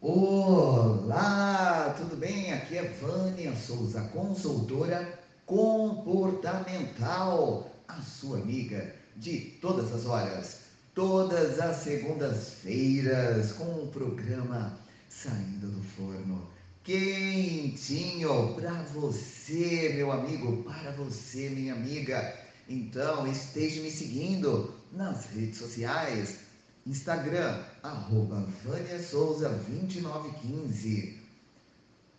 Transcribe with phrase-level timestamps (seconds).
[0.00, 2.52] Olá, tudo bem?
[2.52, 10.60] Aqui é Vânia Souza, consultora comportamental, a sua amiga de todas as horas,
[10.94, 16.48] todas as segundas-feiras, com o programa Saindo do Forno,
[16.84, 22.36] quentinho para você, meu amigo, para você, minha amiga.
[22.68, 26.46] Então, esteja me seguindo nas redes sociais
[26.88, 31.18] Instagram, arroba Vânia Souza 2915.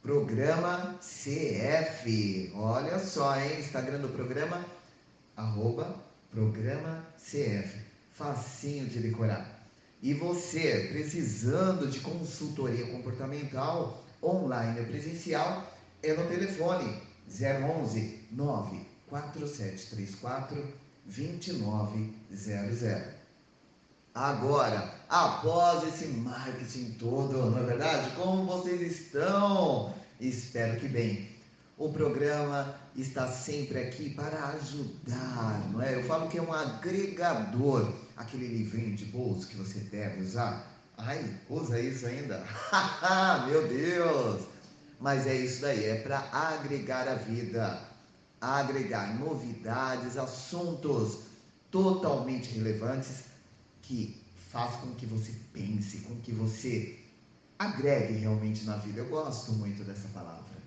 [0.04, 2.52] Programa CF.
[2.54, 3.60] Olha só, hein?
[3.60, 4.64] Instagram do programa,
[5.36, 5.96] arroba
[6.30, 7.80] Programa CF.
[8.14, 9.68] Facinho de decorar.
[10.04, 15.74] E você, precisando de consultoria comportamental, online ou presencial,
[16.04, 20.64] é no telefone 011 94734
[21.08, 23.19] 2900.
[24.16, 28.10] Agora, após esse marketing todo, não é verdade?
[28.16, 29.94] Como vocês estão?
[30.20, 31.30] Espero que bem.
[31.78, 35.96] O programa está sempre aqui para ajudar, não é?
[35.96, 40.68] Eu falo que é um agregador, aquele livrinho de bolso que você deve usar.
[40.98, 42.44] Ai, usa isso ainda?
[43.48, 44.42] Meu Deus!
[45.00, 47.80] Mas é isso daí, é para agregar a vida,
[48.42, 51.20] agregar novidades, assuntos
[51.72, 53.29] totalmente relevantes
[53.90, 54.16] que
[54.52, 57.00] faz com que você pense, com que você
[57.58, 59.00] agregue realmente na vida.
[59.00, 60.62] Eu gosto muito dessa palavra,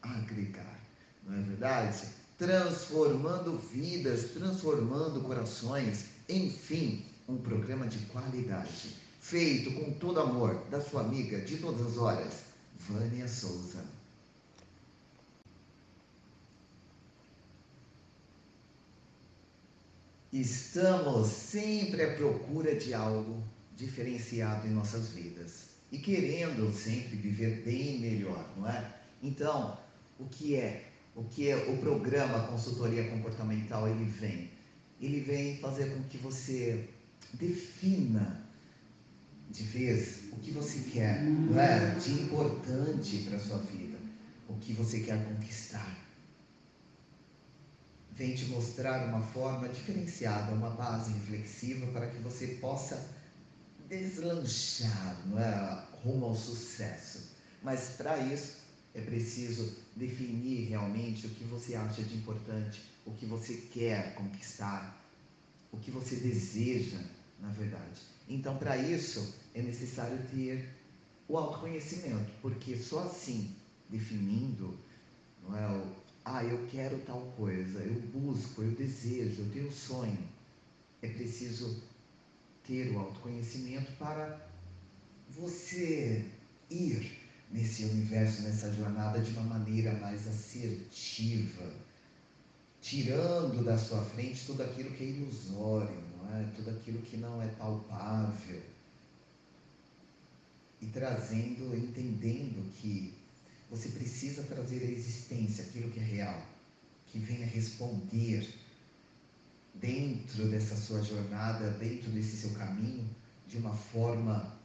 [0.00, 0.80] agregar,
[1.26, 2.08] não é verdade?
[2.38, 11.02] Transformando vidas, transformando corações, enfim, um programa de qualidade, feito com todo amor da sua
[11.02, 12.44] amiga de todas as horas,
[12.88, 13.84] Vânia Souza.
[20.34, 23.40] Estamos sempre à procura de algo
[23.76, 28.96] diferenciado em nossas vidas e querendo sempre viver bem melhor, não é?
[29.22, 29.78] Então,
[30.18, 30.90] o que é?
[31.14, 33.86] O que é o programa Consultoria Comportamental?
[33.86, 34.50] Ele vem,
[35.00, 36.88] ele vem fazer com que você
[37.34, 38.44] defina
[39.50, 41.94] de vez o que você quer, não é?
[41.94, 43.98] De importante para sua vida,
[44.48, 46.03] o que você quer conquistar
[48.16, 53.04] vem te mostrar uma forma diferenciada, uma base reflexiva para que você possa
[53.88, 55.86] deslanchar não é?
[56.02, 57.32] rumo ao sucesso.
[57.62, 58.58] Mas para isso
[58.94, 64.96] é preciso definir realmente o que você acha de importante, o que você quer conquistar,
[65.72, 67.00] o que você deseja,
[67.40, 68.00] na verdade.
[68.28, 70.68] Então, para isso, é necessário ter
[71.28, 73.56] o autoconhecimento, porque só assim,
[73.88, 74.78] definindo
[75.42, 75.84] não é,
[76.24, 80.18] ah, eu quero tal coisa, eu busco, eu desejo, eu tenho sonho.
[81.02, 81.82] É preciso
[82.66, 84.48] ter o autoconhecimento para
[85.28, 86.24] você
[86.70, 87.20] ir
[87.50, 91.70] nesse universo, nessa jornada de uma maneira mais assertiva,
[92.80, 96.44] tirando da sua frente tudo aquilo que é ilusório, não é?
[96.56, 98.62] tudo aquilo que não é palpável,
[100.80, 103.14] e trazendo, entendendo que
[103.70, 106.42] você precisa trazer à existência aquilo que é real,
[107.06, 108.48] que venha responder
[109.74, 113.08] dentro dessa sua jornada, dentro desse seu caminho,
[113.48, 114.56] de uma forma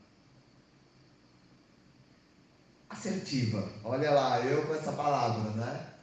[2.90, 3.72] assertiva.
[3.84, 5.94] Olha lá, eu com essa palavra, né?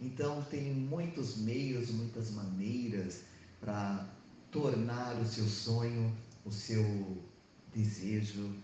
[0.00, 3.22] Então, tem muitos meios, muitas maneiras
[3.60, 4.06] para
[4.50, 6.14] tornar o seu sonho,
[6.44, 7.22] o seu
[7.74, 8.54] desejo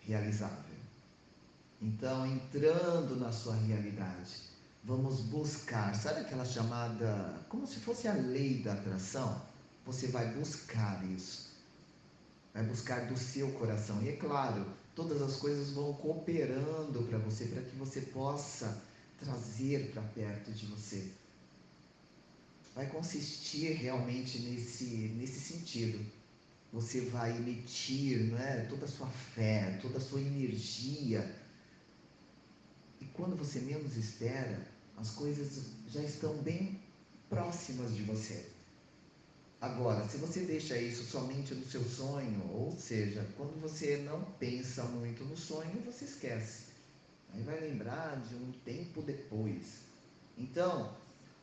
[0.00, 0.73] realizável.
[1.84, 4.32] Então, entrando na sua realidade,
[4.82, 9.42] vamos buscar, sabe aquela chamada, como se fosse a lei da atração?
[9.84, 11.50] Você vai buscar isso,
[12.54, 14.02] vai buscar do seu coração.
[14.02, 14.64] E é claro,
[14.94, 18.82] todas as coisas vão cooperando para você, para que você possa
[19.18, 21.12] trazer para perto de você.
[22.74, 26.02] Vai consistir realmente nesse, nesse sentido.
[26.72, 31.43] Você vai emitir não é, toda a sua fé, toda a sua energia
[33.14, 34.66] quando você menos espera,
[34.96, 36.80] as coisas já estão bem
[37.28, 38.44] próximas de você.
[39.60, 44.84] Agora, se você deixa isso somente no seu sonho, ou seja, quando você não pensa
[44.84, 46.64] muito no sonho, você esquece.
[47.32, 49.78] Aí vai lembrar de um tempo depois.
[50.36, 50.94] Então,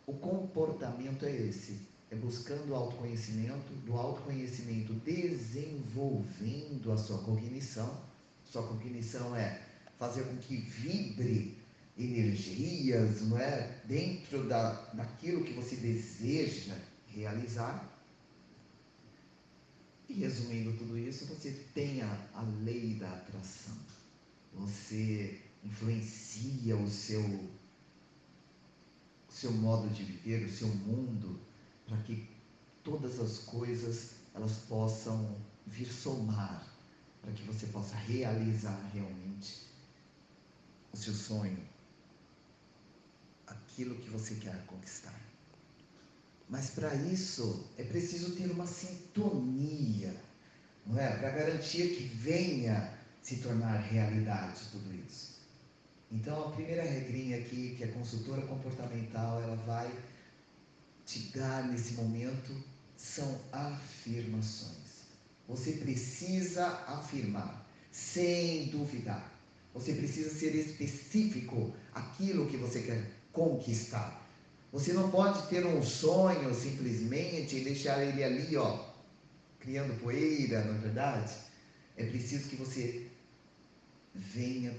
[0.06, 1.80] o comportamento é esse:
[2.12, 7.98] é buscando o autoconhecimento, do autoconhecimento desenvolvendo a sua cognição.
[8.46, 9.62] Sua cognição é
[9.98, 11.61] fazer com que vibre
[12.04, 13.82] energias, não é?
[13.86, 16.76] Dentro da, daquilo que você deseja
[17.08, 17.90] realizar.
[20.10, 23.78] E resumindo tudo isso, você tem a, a lei da atração.
[24.54, 27.52] você influencia o seu, o
[29.32, 31.40] seu modo de viver, o seu mundo,
[31.86, 32.28] para que
[32.84, 35.38] todas as coisas elas possam
[35.68, 36.68] vir somar,
[37.22, 39.68] para que você possa realizar realmente
[40.92, 41.58] o seu sonho,
[43.72, 45.16] aquilo que você quer conquistar.
[46.50, 50.14] Mas para isso é preciso ter uma sintonia,
[50.86, 51.18] não é?
[51.18, 55.40] Para garantir que venha se tornar realidade tudo isso.
[56.12, 59.90] Então a primeira regrinha aqui, que a consultora comportamental, ela vai
[61.06, 62.54] te dar nesse momento
[62.98, 65.08] são afirmações.
[65.48, 69.32] Você precisa afirmar, sem duvidar.
[69.74, 74.22] Você precisa ser específico aquilo que você quer conquistar.
[74.72, 78.86] Você não pode ter um sonho simplesmente e deixar ele ali, ó,
[79.60, 81.34] criando poeira, não é verdade?
[81.98, 83.12] É preciso que você
[84.16, 84.74] venha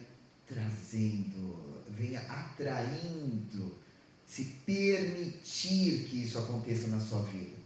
[0.46, 3.76] trazendo, venha atraindo,
[4.26, 7.56] se permitir que isso aconteça na sua vida.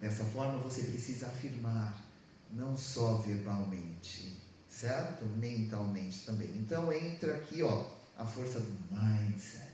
[0.00, 2.02] Dessa forma você precisa afirmar,
[2.50, 4.36] não só verbalmente,
[4.68, 5.24] certo?
[5.36, 6.48] Mentalmente também.
[6.56, 9.64] Então entra aqui, ó, a força do mindset.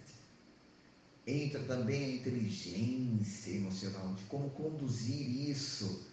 [1.26, 6.08] Entra também a inteligência emocional, de como conduzir isso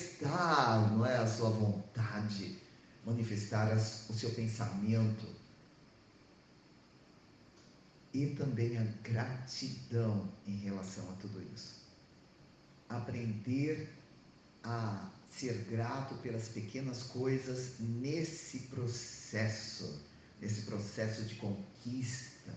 [0.92, 2.58] não é a sua vontade,
[3.06, 5.28] manifestar o seu pensamento.
[8.14, 11.82] E também a gratidão em relação a tudo isso.
[12.90, 13.90] Aprender
[14.64, 20.02] a ser grato pelas pequenas coisas nesse processo,
[20.40, 22.54] nesse processo de conquista.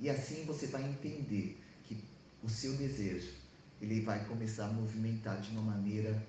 [0.00, 2.02] E assim você vai entender que
[2.42, 3.32] o seu desejo,
[3.80, 6.26] ele vai começar a movimentar de uma maneira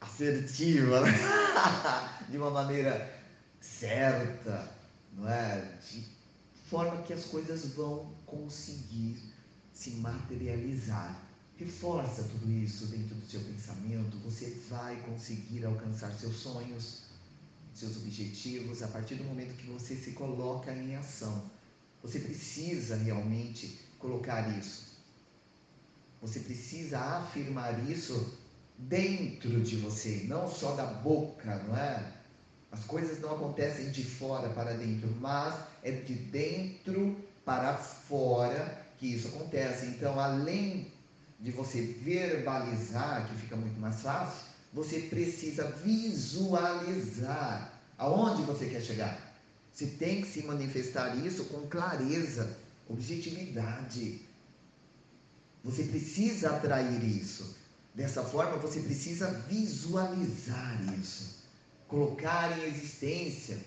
[0.00, 1.12] assertiva, né?
[2.28, 3.10] de uma maneira
[3.60, 4.70] certa,
[5.12, 5.78] não é?
[5.90, 6.04] De
[6.68, 9.16] forma que as coisas vão conseguir
[9.72, 11.29] se materializar
[11.60, 14.16] Reforça tudo isso dentro do seu pensamento.
[14.24, 17.02] Você vai conseguir alcançar seus sonhos,
[17.74, 21.50] seus objetivos, a partir do momento que você se coloca em ação.
[22.02, 24.98] Você precisa realmente colocar isso.
[26.22, 28.38] Você precisa afirmar isso
[28.78, 32.10] dentro de você, não só da boca, não é?
[32.72, 39.08] As coisas não acontecem de fora para dentro, mas é de dentro para fora que
[39.08, 39.84] isso acontece.
[39.84, 40.90] Então, além
[41.40, 49.18] de você verbalizar, que fica muito mais fácil, você precisa visualizar aonde você quer chegar.
[49.72, 52.58] Você tem que se manifestar isso com clareza,
[52.88, 54.20] objetividade.
[55.64, 57.56] Você precisa atrair isso.
[57.94, 61.44] Dessa forma, você precisa visualizar isso,
[61.88, 63.58] colocar em existência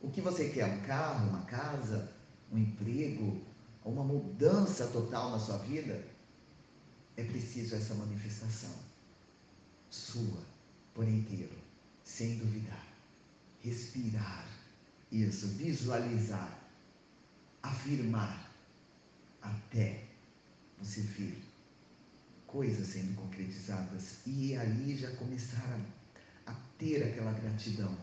[0.00, 2.10] o que você quer: um carro, uma casa,
[2.50, 3.40] um emprego,
[3.84, 6.02] uma mudança total na sua vida
[7.18, 8.72] é preciso essa manifestação.
[9.90, 10.40] Sua
[10.94, 11.58] por inteiro,
[12.04, 12.86] sem duvidar.
[13.60, 14.46] Respirar
[15.10, 16.56] isso, visualizar,
[17.62, 18.52] afirmar,
[19.42, 20.04] até
[20.78, 21.42] você ver
[22.46, 24.18] coisas sendo concretizadas.
[24.24, 25.80] E aí já começar
[26.46, 27.96] a, a ter aquela gratidão.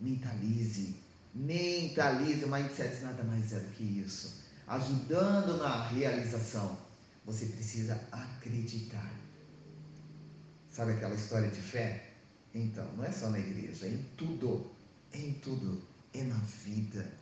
[0.00, 0.96] Mentalize,
[1.34, 6.85] mentalize, o mindset nada mais é do que isso, ajudando na realização
[7.26, 9.12] você precisa acreditar.
[10.70, 12.14] Sabe aquela história de fé?
[12.54, 14.70] Então, não é só na igreja, é em tudo.
[15.12, 15.82] É em tudo.
[16.14, 17.12] É na vida.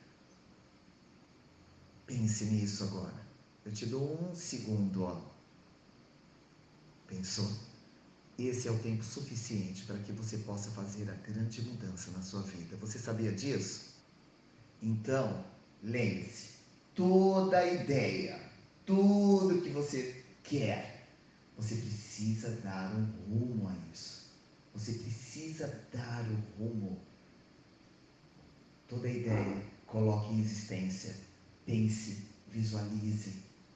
[2.07, 3.25] Pense nisso agora.
[3.65, 5.21] Eu te dou um segundo, ó.
[7.09, 7.51] Pensou?
[8.39, 12.43] Esse é o tempo suficiente para que você possa fazer a grande mudança na sua
[12.43, 12.77] vida.
[12.77, 13.95] Você sabia disso?
[14.83, 15.45] Então,
[15.83, 16.51] lembre-se:
[16.95, 18.44] toda ideia
[18.87, 21.09] tudo que você quer,
[21.57, 24.33] você precisa dar um rumo a isso.
[24.75, 27.01] Você precisa dar o rumo.
[28.89, 31.15] Toda ideia, coloque em existência.
[31.65, 33.33] Pense, visualize,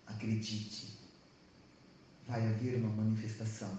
[0.06, 0.98] acredite.
[2.26, 3.78] Vai haver uma manifestação.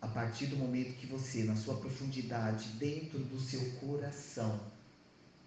[0.00, 4.60] A partir do momento que você, na sua profundidade, dentro do seu coração,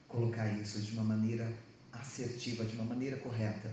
[0.08, 1.52] colocar isso de uma maneira
[1.92, 3.72] assertiva, de uma maneira correta,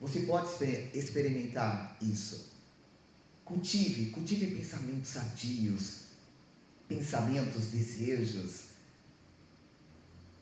[0.00, 0.48] você pode
[0.94, 2.50] experimentar isso.
[3.44, 6.00] Cultive, cultive pensamentos sadios,
[6.88, 8.62] pensamentos, desejos.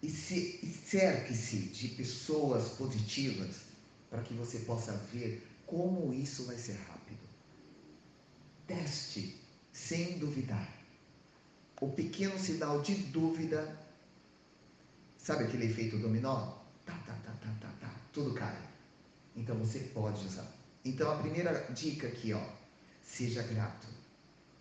[0.00, 3.62] E, se, e cerque-se de pessoas positivas
[4.08, 7.18] para que você possa ver como isso vai ser rápido.
[8.66, 9.40] teste
[9.72, 10.68] sem duvidar.
[11.80, 13.78] O pequeno sinal de dúvida,
[15.16, 16.58] sabe aquele efeito dominó?
[16.84, 18.67] Tá, tá, tá, tá, tá, tá, tudo cai.
[19.38, 20.52] Então você pode usar.
[20.84, 22.42] Então a primeira dica aqui, ó,
[23.02, 23.86] seja grato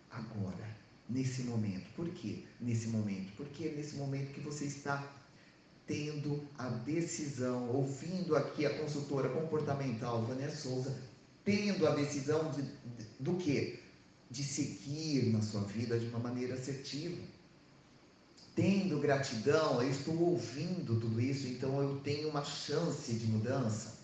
[0.08, 0.76] agora,
[1.08, 1.90] nesse momento.
[1.96, 2.44] Por quê?
[2.60, 5.04] Nesse momento, porque é nesse momento que você está
[5.84, 10.96] tendo a decisão, ouvindo aqui a consultora comportamental Vânia Souza,
[11.44, 13.80] tendo a decisão de, de, do que?
[14.30, 17.20] De seguir na sua vida de uma maneira assertiva.
[18.54, 23.97] Tendo gratidão, eu estou ouvindo tudo isso, então eu tenho uma chance de mudança.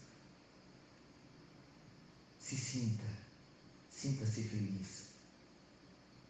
[2.44, 3.04] Se sinta,
[3.88, 5.06] sinta-se feliz.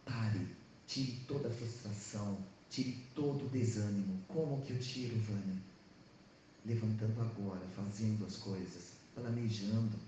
[0.04, 0.46] Pare,
[0.86, 2.38] tire toda a frustração,
[2.70, 4.22] tire todo o desânimo.
[4.28, 5.60] Como que eu tiro, Vânia?
[6.64, 9.98] Levantando agora, fazendo as coisas, planejando.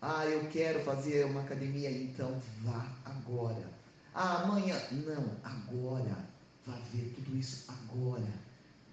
[0.00, 3.68] Ah, eu quero fazer uma academia, então vá agora.
[4.14, 4.80] Ah, amanhã.
[4.92, 6.24] Não, agora.
[6.64, 8.32] Vá ver tudo isso agora.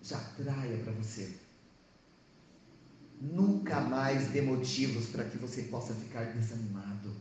[0.02, 1.45] Já traia para você.
[3.34, 7.12] Nunca mais dê motivos para que você possa ficar desanimado.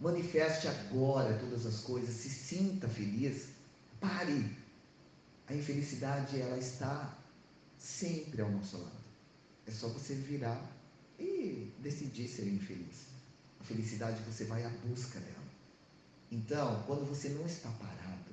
[0.00, 3.46] Manifeste agora todas as coisas, se sinta feliz.
[4.00, 4.56] Pare.
[5.46, 7.16] A infelicidade ela está
[7.78, 9.04] sempre ao nosso lado.
[9.66, 10.60] É só você virar
[11.18, 13.06] e decidir ser infeliz.
[13.60, 15.42] A felicidade você vai à busca dela.
[16.32, 18.32] Então, quando você não está parado,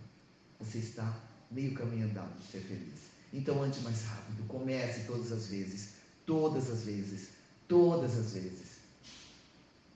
[0.60, 1.22] você está
[1.52, 3.10] meio caminho andado de ser feliz.
[3.32, 5.99] Então, ande mais rápido, comece todas as vezes
[6.30, 7.30] Todas as vezes.
[7.68, 8.78] Todas as vezes.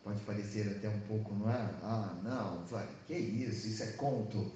[0.04, 1.58] Pode parecer até um pouco, não é?
[1.84, 3.68] Ah, não, vai, que isso?
[3.68, 4.52] Isso é conto.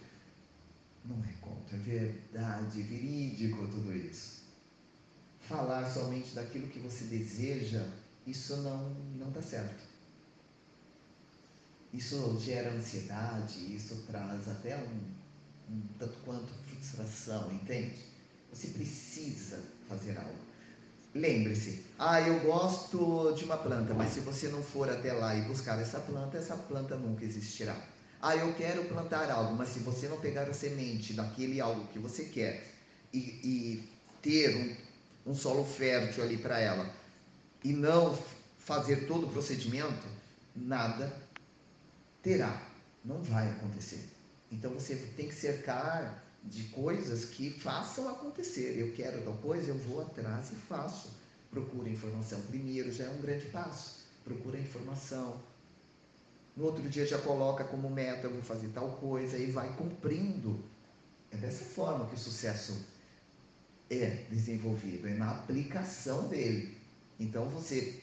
[1.06, 4.42] Não é conto, é verdade, verídico tudo isso.
[5.42, 7.86] Falar somente daquilo que você deseja,
[8.26, 9.84] isso não, não dá certo.
[11.94, 18.04] Isso gera ansiedade, isso traz até um, um tanto quanto frustração, entende?
[18.52, 20.47] Você precisa fazer algo.
[21.18, 25.42] Lembre-se, ah, eu gosto de uma planta, mas se você não for até lá e
[25.42, 27.76] buscar essa planta, essa planta nunca existirá.
[28.22, 31.98] Ah, eu quero plantar algo, mas se você não pegar a semente daquele algo que
[31.98, 32.72] você quer
[33.12, 33.90] e, e
[34.22, 34.78] ter
[35.26, 36.88] um, um solo fértil ali para ela
[37.64, 38.18] e não
[38.60, 40.08] fazer todo o procedimento,
[40.56, 41.12] nada
[42.22, 42.62] terá,
[43.04, 44.08] não vai acontecer.
[44.52, 48.78] Então você tem que cercar de coisas que façam acontecer.
[48.78, 51.10] Eu quero tal coisa, eu vou atrás e faço.
[51.52, 52.42] Procura informação.
[52.42, 54.06] Primeiro já é um grande passo.
[54.24, 55.42] Procura informação.
[56.56, 60.64] No outro dia já coloca como meta, eu vou fazer tal coisa e vai cumprindo.
[61.32, 62.86] É dessa forma que o sucesso
[63.90, 66.78] é desenvolvido, é na aplicação dele.
[67.20, 68.02] Então você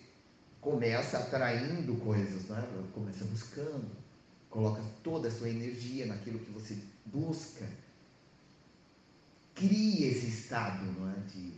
[0.61, 2.67] começa atraindo coisas, né?
[2.95, 3.91] começa buscando,
[4.49, 7.69] coloca toda a sua energia naquilo que você busca
[9.55, 11.21] cria esse estado, não é?
[11.21, 11.55] De,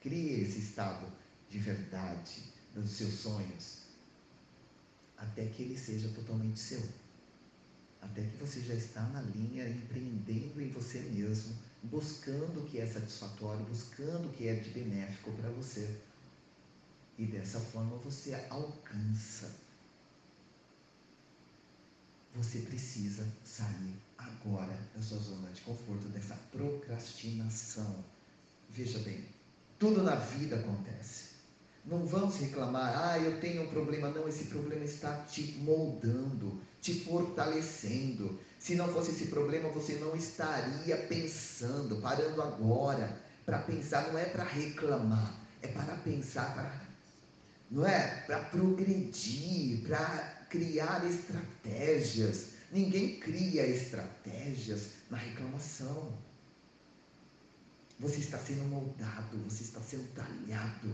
[0.00, 1.06] cria esse estado
[1.48, 3.84] de verdade dos seus sonhos,
[5.16, 6.82] até que ele seja totalmente seu.
[8.02, 12.86] Até que você já está na linha empreendendo em você mesmo, buscando o que é
[12.86, 16.00] satisfatório, buscando o que é de benéfico para você.
[17.16, 19.54] E dessa forma você alcança.
[22.34, 28.04] Você precisa sair agora da sua zona de conforto, dessa procrastinação.
[28.70, 29.24] Veja bem,
[29.78, 31.34] tudo na vida acontece.
[31.84, 34.08] Não vamos reclamar, ah, eu tenho um problema.
[34.08, 38.38] Não, esse problema está te moldando, te fortalecendo.
[38.58, 44.10] Se não fosse esse problema, você não estaria pensando, parando agora para pensar.
[44.10, 46.80] Não é para reclamar, é para pensar, para,
[47.70, 48.22] não é?
[48.26, 56.12] Para progredir, para criar estratégias Ninguém cria estratégias na reclamação.
[58.00, 60.92] Você está sendo moldado, você está sendo talhado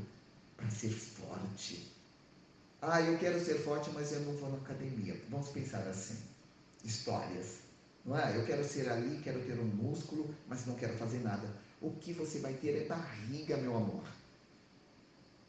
[0.59, 1.91] para ser forte.
[2.83, 5.19] Ah, eu quero ser forte, mas eu não vou na academia.
[5.31, 6.19] Vamos pensar assim:
[6.85, 7.61] histórias.
[8.05, 8.37] Não é?
[8.37, 11.49] Eu quero ser ali, quero ter um músculo, mas não quero fazer nada.
[11.81, 14.05] O que você vai ter é barriga, meu amor.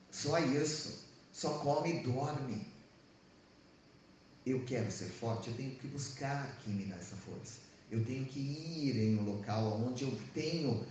[0.09, 1.09] Só isso.
[1.33, 2.71] Só come e dorme
[4.45, 7.59] eu quero ser forte, eu tenho que buscar quem me dá essa força.
[7.91, 10.85] Eu tenho que ir em um local onde eu tenho,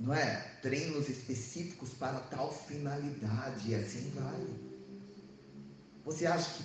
[0.00, 4.46] não é, treinos específicos para tal finalidade e assim vai.
[6.04, 6.64] Você acha que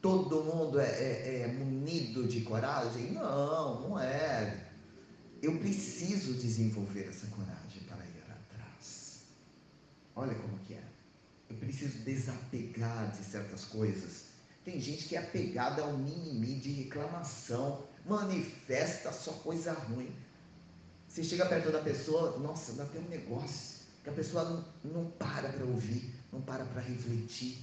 [0.00, 3.12] todo mundo é, é, é munido de coragem?
[3.12, 4.68] Não, não é.
[5.42, 9.22] Eu preciso desenvolver essa coragem para ir atrás.
[10.14, 10.84] Olha como que é.
[11.48, 14.29] Eu preciso desapegar de certas coisas
[14.70, 20.14] Tem gente que é apegada ao mimimi de reclamação, manifesta só coisa ruim.
[21.08, 25.10] Você chega perto da pessoa, nossa, dá até um negócio, que a pessoa não, não
[25.10, 27.58] para para ouvir, não para para refletir.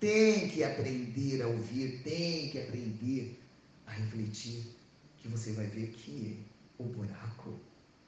[0.00, 3.38] Tem que aprender a ouvir, tem que aprender
[3.86, 4.74] a refletir,
[5.18, 6.42] que você vai ver que
[6.78, 7.60] o buraco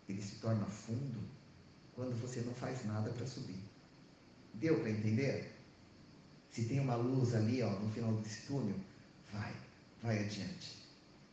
[0.09, 1.21] ele se torna fundo
[1.95, 3.61] quando você não faz nada para subir.
[4.55, 5.56] Deu para entender?
[6.57, 8.77] Se tem uma luz ali, ó, no final desse túnel,
[9.31, 9.53] vai,
[10.03, 10.75] vai adiante.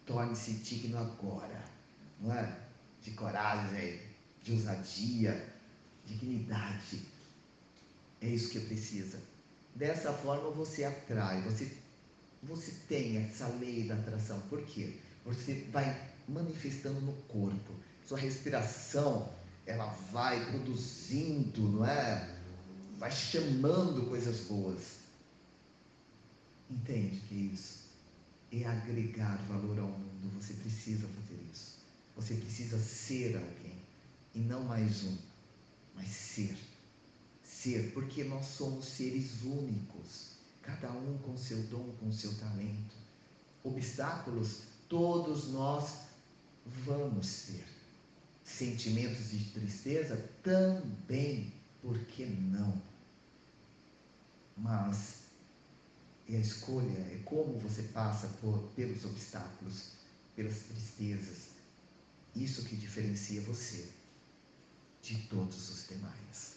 [0.06, 1.63] Torne-se digno agora,
[2.20, 2.60] não é?
[3.01, 4.01] De coragem,
[4.44, 5.50] de ousadia,
[6.06, 7.06] dignidade.
[8.20, 9.18] É isso que precisa.
[9.75, 11.72] Dessa forma você atrai, você,
[12.42, 14.42] você tem essa lei da atração.
[14.50, 15.00] Por quê?
[15.24, 17.74] Você vai manifestando no corpo.
[18.06, 19.32] Sua respiração,
[19.65, 22.30] ela vai produzindo, não é?
[22.98, 25.01] Vai chamando coisas boas.
[26.74, 27.84] Entende que isso
[28.51, 30.30] é agregar valor ao mundo.
[30.42, 31.77] Você precisa fazer isso.
[32.15, 33.80] Você precisa ser alguém
[34.34, 35.18] e não mais um,
[35.96, 36.58] mas ser.
[37.44, 40.32] Ser, porque nós somos seres únicos,
[40.63, 42.96] cada um com seu dom, com seu talento.
[43.63, 46.00] Obstáculos todos nós
[46.86, 47.65] vamos ter.
[48.44, 52.82] Sentimentos de tristeza também, por que não?
[54.58, 55.23] Mas
[56.27, 59.92] e a escolha é como você passa por, pelos obstáculos,
[60.36, 61.53] pelas tristezas.
[62.36, 63.88] Isso que diferencia você
[65.01, 66.53] de todos os demais.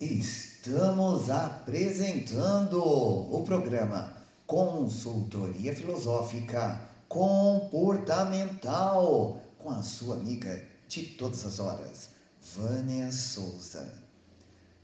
[0.00, 12.10] Estamos apresentando o programa Consultoria Filosófica Comportamental com a sua amiga de todas as horas,
[12.54, 14.01] Vânia Souza.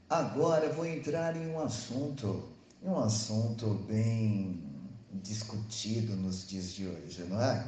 [0.09, 2.49] Agora eu vou entrar em um assunto,
[2.81, 4.59] um assunto bem
[5.21, 7.63] discutido nos dias de hoje, não é?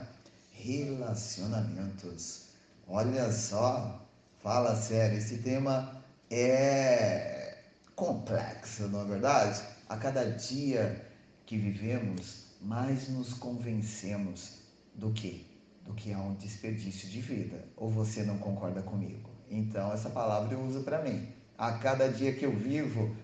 [0.52, 2.48] Relacionamentos.
[2.88, 4.04] Olha só,
[4.42, 7.60] fala sério, esse tema é
[7.96, 9.62] complexo, não é verdade?
[9.88, 11.00] A cada dia
[11.46, 14.64] que vivemos, mais nos convencemos
[14.96, 15.46] do que?
[15.86, 17.64] Do que há um desperdício de vida.
[17.78, 19.30] Ou você não concorda comigo?
[19.48, 23.16] Então, essa palavra eu uso para mim a cada dia que eu vivo,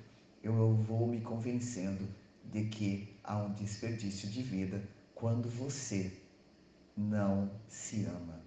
[0.44, 2.08] eu vou me convencendo
[2.46, 4.80] de que há um desperdício de vida
[5.16, 6.12] quando você
[6.96, 8.40] não se ama.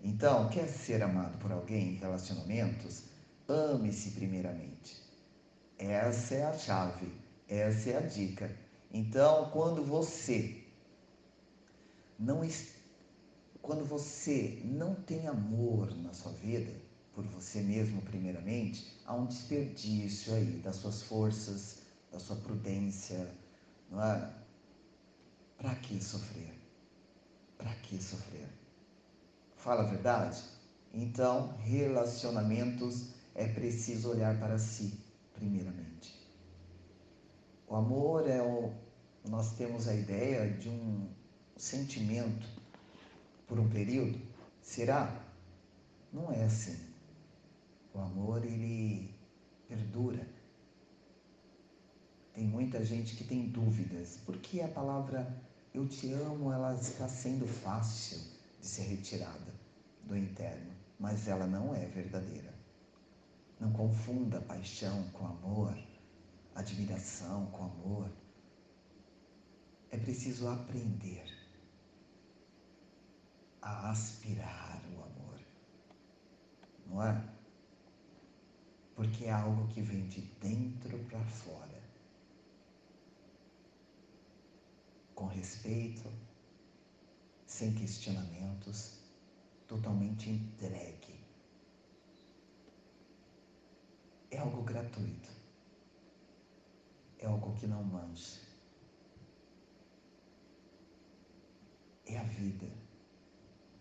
[0.00, 3.02] Então, quer ser amado por alguém em relacionamentos?
[3.48, 5.02] Ame-se primeiramente.
[5.76, 7.12] Essa é a chave,
[7.48, 8.56] essa é a dica.
[8.92, 10.62] Então, quando você
[12.16, 12.48] não
[13.60, 16.89] quando você não tem amor na sua vida,
[17.20, 23.30] por você mesmo, primeiramente, há um desperdício aí das suas forças, da sua prudência,
[23.90, 24.32] não é?
[25.58, 26.54] Para que sofrer?
[27.58, 28.48] Para que sofrer?
[29.56, 30.42] Fala a verdade?
[30.94, 34.98] Então, relacionamentos é preciso olhar para si,
[35.34, 36.14] primeiramente.
[37.68, 38.72] O amor é o.
[39.28, 41.06] Nós temos a ideia de um
[41.56, 42.48] sentimento
[43.46, 44.18] por um período.
[44.62, 45.22] Será?
[46.10, 46.89] Não é assim.
[47.94, 49.14] O amor, ele
[49.68, 50.26] perdura.
[52.34, 54.18] Tem muita gente que tem dúvidas.
[54.24, 58.18] Por que a palavra eu te amo, ela está sendo fácil
[58.60, 59.54] de ser retirada
[60.04, 62.52] do interno, mas ela não é verdadeira.
[63.58, 65.76] Não confunda paixão com amor,
[66.54, 68.10] admiração com amor.
[69.90, 71.26] É preciso aprender
[73.62, 75.40] a aspirar o amor.
[76.86, 77.39] Não é?
[79.00, 81.80] Porque é algo que vem de dentro para fora.
[85.14, 86.12] Com respeito,
[87.46, 88.98] sem questionamentos,
[89.66, 91.18] totalmente entregue.
[94.30, 95.30] É algo gratuito.
[97.20, 98.42] É algo que não mancha.
[102.04, 102.70] É a vida.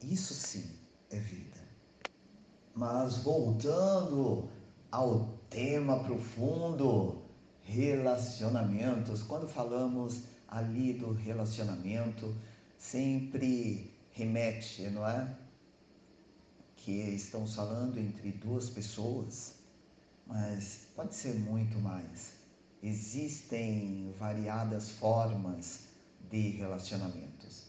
[0.02, 0.80] Isso sim
[1.10, 1.60] é vida.
[2.74, 4.58] Mas voltando
[4.92, 7.22] ao tema profundo
[7.64, 9.22] relacionamentos.
[9.24, 12.36] Quando falamos ali do relacionamento,
[12.78, 15.36] sempre remete, não é?
[16.78, 19.54] Que estamos falando entre duas pessoas,
[20.26, 22.34] mas pode ser muito mais.
[22.82, 25.82] Existem variadas formas
[26.30, 27.68] de relacionamentos.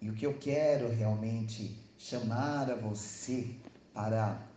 [0.00, 3.54] E o que eu quero realmente chamar a você
[3.92, 4.49] para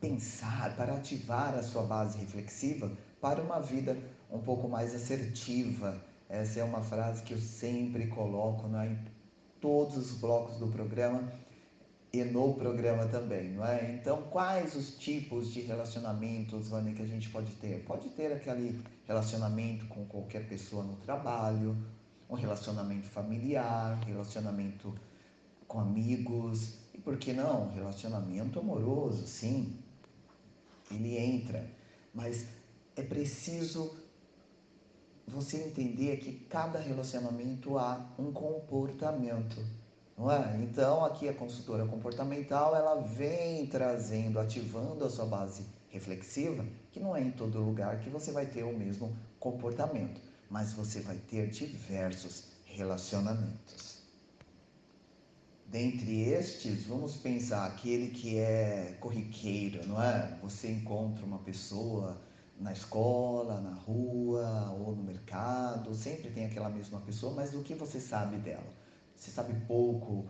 [0.00, 3.96] pensar, para ativar a sua base reflexiva, para uma vida
[4.30, 6.00] um pouco mais assertiva.
[6.28, 8.98] Essa é uma frase que eu sempre coloco né, em
[9.60, 11.32] todos os blocos do programa
[12.12, 13.92] e no programa também, não é?
[13.94, 17.84] Então, quais os tipos de relacionamentos, que a gente pode ter?
[17.84, 21.76] Pode ter aquele relacionamento com qualquer pessoa no trabalho,
[22.28, 24.94] um relacionamento familiar, relacionamento
[25.68, 27.72] com amigos, e por que não?
[27.72, 29.76] Relacionamento amoroso, sim.
[30.90, 31.68] Ele entra,
[32.14, 32.46] mas
[32.94, 33.96] é preciso
[35.26, 39.60] você entender que cada relacionamento há um comportamento
[40.16, 40.56] não é?
[40.62, 47.14] Então, aqui a consultora comportamental, ela vem trazendo, ativando a sua base reflexiva, que não
[47.14, 50.18] é em todo lugar que você vai ter o mesmo comportamento,
[50.50, 53.95] mas você vai ter diversos relacionamentos.
[55.68, 60.38] Dentre estes, vamos pensar aquele que é corriqueiro, não é?
[60.42, 62.16] Você encontra uma pessoa
[62.58, 67.74] na escola, na rua ou no mercado, sempre tem aquela mesma pessoa, mas o que
[67.74, 68.72] você sabe dela?
[69.16, 70.26] Você sabe pouco,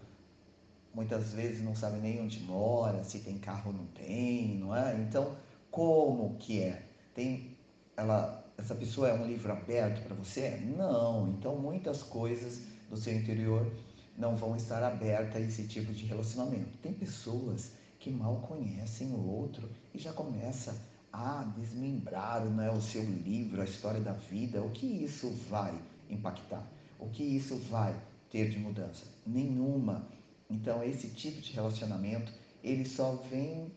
[0.95, 4.97] muitas vezes não sabe nem onde mora, se tem carro ou não tem, não é?
[4.97, 5.37] Então,
[5.71, 6.83] como que é?
[7.15, 7.57] Tem
[7.97, 10.57] ela essa pessoa é um livro aberto para você?
[10.77, 11.29] Não.
[11.29, 13.71] Então, muitas coisas do seu interior
[14.17, 16.79] não vão estar abertas a esse tipo de relacionamento.
[16.79, 20.75] Tem pessoas que mal conhecem o outro e já começa
[21.13, 24.63] a desmembrar né, o seu livro, a história da vida.
[24.63, 25.75] O que isso vai
[26.09, 26.65] impactar?
[26.99, 27.95] O que isso vai
[28.31, 29.07] ter de mudança?
[29.27, 30.07] Nenhuma.
[30.49, 33.73] Então, esse tipo de relacionamento, ele só vem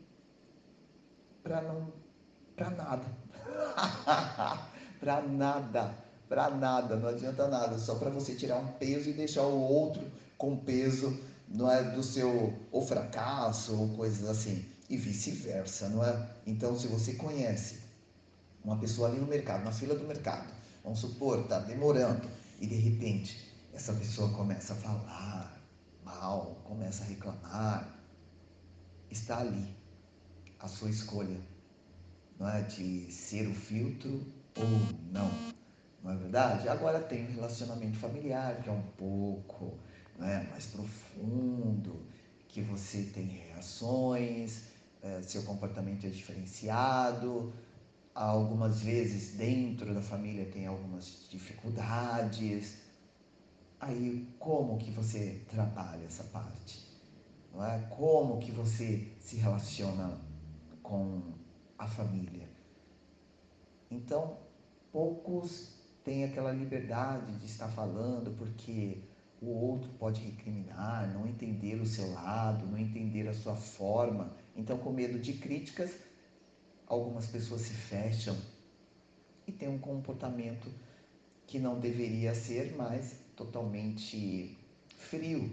[1.44, 1.92] para não
[2.56, 3.06] para nada.
[5.00, 5.96] para nada,
[6.30, 10.04] para nada, não adianta nada, só para você tirar um peso e deixar o outro
[10.38, 16.30] com peso, não é do seu ou fracasso ou coisas assim, e vice-versa, não é?
[16.46, 17.80] Então, se você conhece
[18.64, 20.48] uma pessoa ali no mercado, na fila do mercado,
[20.84, 22.30] vamos supor, está demorando
[22.62, 23.40] e de repente
[23.74, 25.60] essa pessoa começa a falar
[26.04, 28.00] mal, começa a reclamar,
[29.10, 29.76] está ali
[30.60, 31.40] a sua escolha,
[32.40, 34.68] não é de ser o filtro ou
[35.12, 35.32] não,
[36.04, 36.68] não é verdade?
[36.70, 39.78] Agora tem um relacionamento familiar que é um pouco
[40.20, 42.06] é, mais profundo,
[42.48, 44.64] que você tem reações,
[45.02, 47.54] é, seu comportamento é diferenciado,
[48.14, 52.78] algumas vezes dentro da família tem algumas dificuldades,
[53.80, 56.86] Aí como que você trabalha essa parte?
[57.54, 57.80] Não é?
[57.90, 60.20] Como que você se relaciona
[60.84, 61.22] com
[61.78, 62.48] a família?
[63.90, 64.38] Então,
[64.92, 69.02] poucos têm aquela liberdade de estar falando porque
[69.42, 74.36] o outro pode recriminar, não entender o seu lado, não entender a sua forma.
[74.56, 75.92] Então, com medo de críticas,
[76.86, 78.36] algumas pessoas se fecham
[79.48, 80.70] e têm um comportamento
[81.48, 84.58] que não deveria ser, mas totalmente
[84.98, 85.50] frio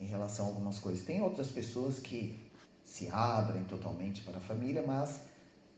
[0.00, 1.04] em relação a algumas coisas.
[1.04, 2.50] Tem outras pessoas que
[2.84, 5.20] se abrem totalmente para a família, mas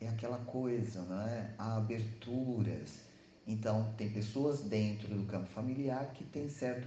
[0.01, 1.55] é aquela coisa, não é?
[1.59, 3.12] Há aberturas.
[3.47, 6.87] Então, tem pessoas dentro do campo familiar que têm certo,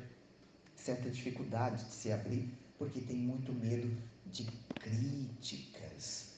[0.76, 4.46] certa dificuldade de se abrir porque tem muito medo de
[4.80, 6.36] críticas.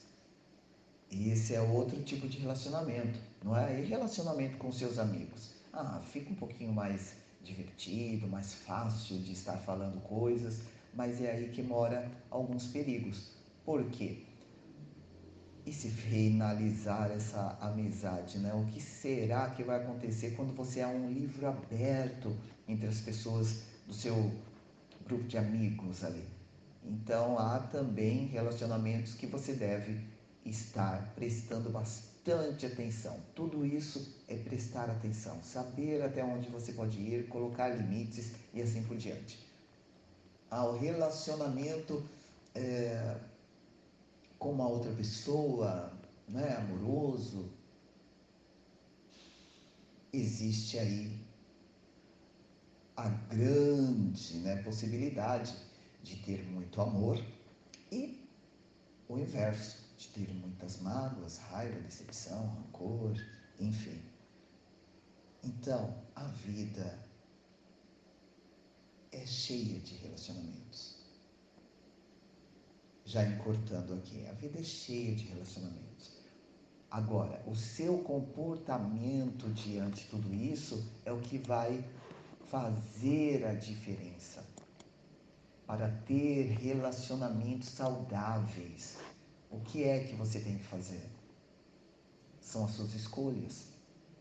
[1.10, 3.80] Esse é outro tipo de relacionamento, não é?
[3.80, 5.50] E relacionamento com seus amigos.
[5.72, 11.48] Ah, fica um pouquinho mais divertido, mais fácil de estar falando coisas, mas é aí
[11.48, 13.30] que mora alguns perigos.
[13.64, 14.24] Por quê?
[15.68, 18.54] E se finalizar essa amizade, né?
[18.54, 22.34] O que será que vai acontecer quando você é um livro aberto
[22.66, 24.32] entre as pessoas do seu
[25.04, 26.24] grupo de amigos ali?
[26.82, 30.00] Então há também relacionamentos que você deve
[30.42, 33.20] estar prestando bastante atenção.
[33.34, 38.82] Tudo isso é prestar atenção, saber até onde você pode ir, colocar limites e assim
[38.84, 39.38] por diante.
[40.50, 42.02] Ao relacionamento
[42.54, 43.18] é,
[44.38, 45.92] com uma outra pessoa,
[46.28, 47.50] né, amoroso,
[50.12, 51.18] existe aí
[52.96, 55.54] a grande né, possibilidade
[56.02, 57.22] de ter muito amor
[57.92, 58.28] e
[59.08, 63.16] o inverso, de ter muitas mágoas, raiva, decepção, rancor,
[63.58, 64.00] enfim.
[65.42, 66.98] Então, a vida
[69.12, 70.97] é cheia de relacionamentos.
[73.08, 76.12] Já encurtando aqui, a vida é cheia de relacionamentos.
[76.90, 81.82] Agora, o seu comportamento diante de tudo isso é o que vai
[82.50, 84.44] fazer a diferença
[85.66, 88.98] para ter relacionamentos saudáveis.
[89.50, 91.08] O que é que você tem que fazer?
[92.42, 93.68] São as suas escolhas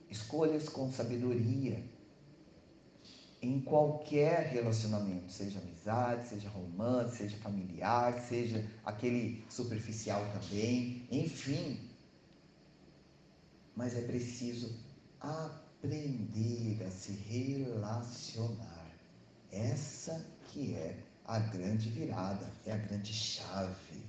[0.10, 1.84] escolhas com sabedoria
[3.42, 11.80] em qualquer relacionamento, seja amizade, seja romance, seja familiar, seja aquele superficial também, enfim.
[13.76, 14.76] Mas é preciso
[15.20, 18.88] aprender a se relacionar.
[19.52, 24.02] Essa que é a grande virada, é a grande chave.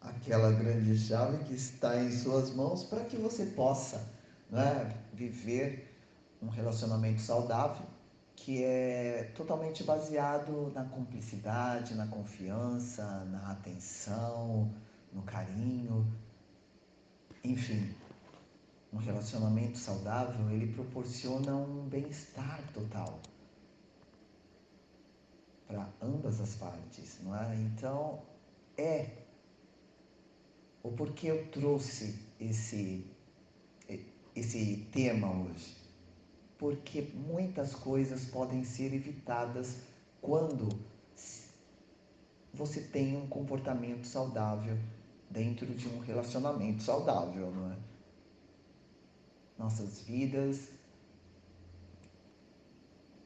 [0.00, 4.02] Aquela grande chave que está em suas mãos para que você possa
[4.50, 5.94] né, viver
[6.40, 7.91] um relacionamento saudável
[8.44, 14.68] que é totalmente baseado na cumplicidade, na confiança, na atenção,
[15.12, 16.04] no carinho.
[17.44, 17.94] Enfim,
[18.92, 23.20] um relacionamento saudável, ele proporciona um bem-estar total
[25.68, 27.54] para ambas as partes, não é?
[27.54, 28.22] Então,
[28.76, 29.08] é
[30.82, 33.06] o porquê eu trouxe esse
[34.34, 35.81] esse tema hoje
[36.62, 39.78] porque muitas coisas podem ser evitadas
[40.20, 40.68] quando
[42.54, 44.78] você tem um comportamento saudável
[45.28, 47.76] dentro de um relacionamento saudável, não é?
[49.58, 50.68] Nossas vidas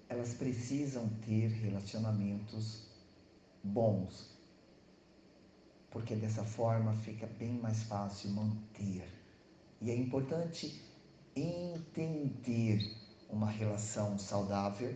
[0.09, 2.87] elas precisam ter relacionamentos
[3.63, 4.31] bons,
[5.91, 9.07] porque dessa forma fica bem mais fácil manter.
[9.83, 10.83] E é importante
[11.37, 14.95] entender uma relação saudável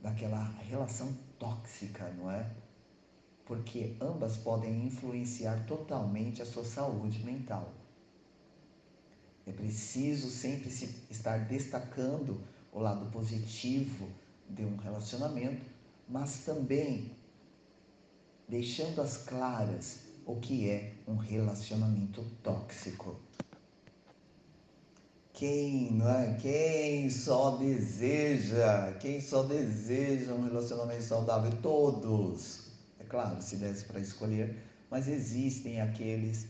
[0.00, 2.50] daquela relação tóxica, não é?
[3.46, 7.72] Porque ambas podem influenciar totalmente a sua saúde mental.
[9.46, 12.40] É preciso sempre se estar destacando
[12.72, 14.08] o lado positivo
[14.48, 15.64] de um relacionamento,
[16.08, 17.12] mas também
[18.48, 23.16] deixando as claras o que é um relacionamento tóxico.
[25.34, 26.34] Quem, não é?
[26.40, 31.50] Quem só deseja, quem só deseja um relacionamento saudável?
[31.60, 32.70] Todos.
[33.00, 34.56] É claro, se desse para escolher,
[34.88, 36.46] mas existem aqueles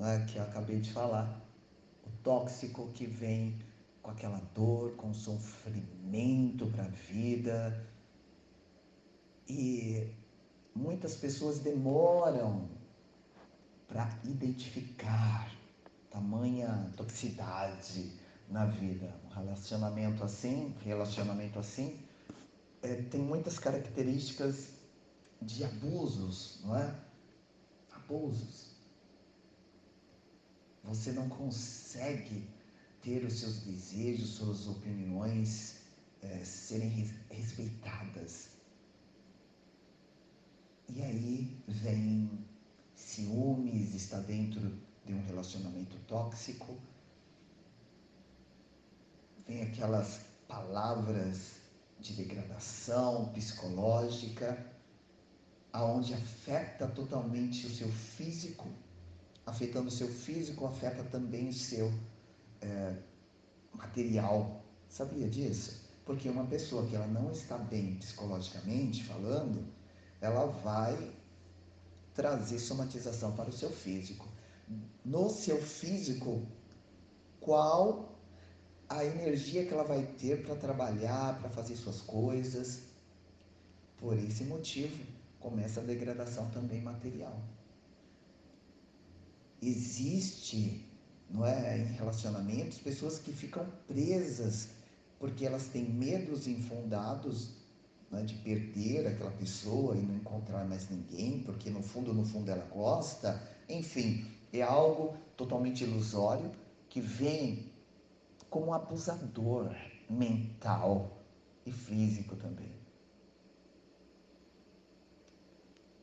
[0.00, 1.40] é, que eu acabei de falar.
[2.04, 3.56] O tóxico que vem
[4.02, 7.86] com aquela dor, com sofrimento para a vida.
[9.48, 10.08] E
[10.74, 12.68] muitas pessoas demoram
[13.86, 15.56] para identificar
[16.10, 18.12] tamanha toxicidade
[18.48, 19.14] na vida.
[19.26, 21.98] Um relacionamento assim, relacionamento assim,
[22.82, 24.70] é, tem muitas características
[25.42, 26.94] de abusos, não é?
[27.92, 28.76] Abusos.
[30.84, 32.48] Você não consegue
[33.02, 35.76] ter os seus desejos, suas opiniões
[36.22, 38.48] é, serem respeitadas.
[40.88, 42.30] E aí vem
[42.94, 44.72] ciúmes, está dentro
[45.08, 46.76] de um relacionamento tóxico,
[49.46, 51.54] vem aquelas palavras
[51.98, 54.70] de degradação psicológica,
[55.72, 58.68] aonde afeta totalmente o seu físico,
[59.46, 61.90] afetando o seu físico, afeta também o seu
[62.60, 62.94] é,
[63.72, 64.62] material.
[64.90, 65.88] Sabia disso?
[66.04, 69.66] Porque uma pessoa que ela não está bem psicologicamente falando,
[70.20, 71.12] ela vai
[72.12, 74.27] trazer somatização para o seu físico
[75.04, 76.46] no seu físico
[77.40, 78.18] qual
[78.88, 82.82] a energia que ela vai ter para trabalhar, para fazer suas coisas.
[83.98, 85.04] Por esse motivo,
[85.40, 87.38] começa a degradação também material.
[89.60, 90.86] Existe,
[91.28, 94.68] não é, em relacionamentos, pessoas que ficam presas
[95.18, 97.50] porque elas têm medos infundados
[98.10, 102.50] né, de perder aquela pessoa e não encontrar mais ninguém, porque no fundo, no fundo
[102.50, 103.42] ela gosta.
[103.68, 106.50] Enfim, é algo totalmente ilusório
[106.88, 107.70] que vem
[108.48, 109.74] como abusador
[110.08, 111.22] mental
[111.66, 112.72] e físico também.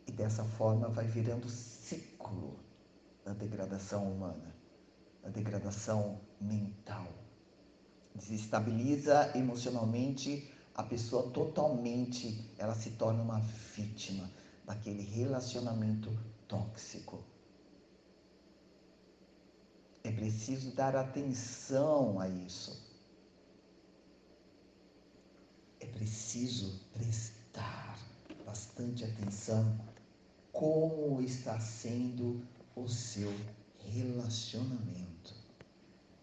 [0.08, 2.60] E dessa forma vai virando ciclo
[3.23, 4.55] da degradação humana,
[5.23, 7.08] da degradação mental.
[8.13, 14.29] Desestabiliza emocionalmente a pessoa totalmente, ela se torna uma vítima
[14.65, 16.12] daquele relacionamento
[16.47, 17.23] tóxico.
[20.05, 22.79] É preciso dar atenção a isso.
[25.79, 27.99] É preciso prestar
[28.45, 29.75] bastante atenção
[30.51, 32.39] como está sendo
[32.75, 33.33] o seu
[33.79, 35.33] relacionamento.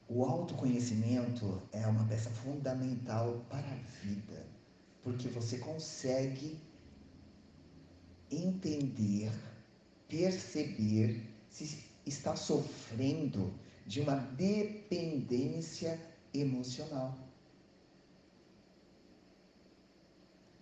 [0.09, 4.47] O autoconhecimento é uma peça fundamental para a vida,
[5.03, 6.57] porque você consegue
[8.31, 9.33] entender,
[10.09, 13.53] perceber se está sofrendo
[13.87, 16.01] de uma dependência
[16.33, 17.17] emocional.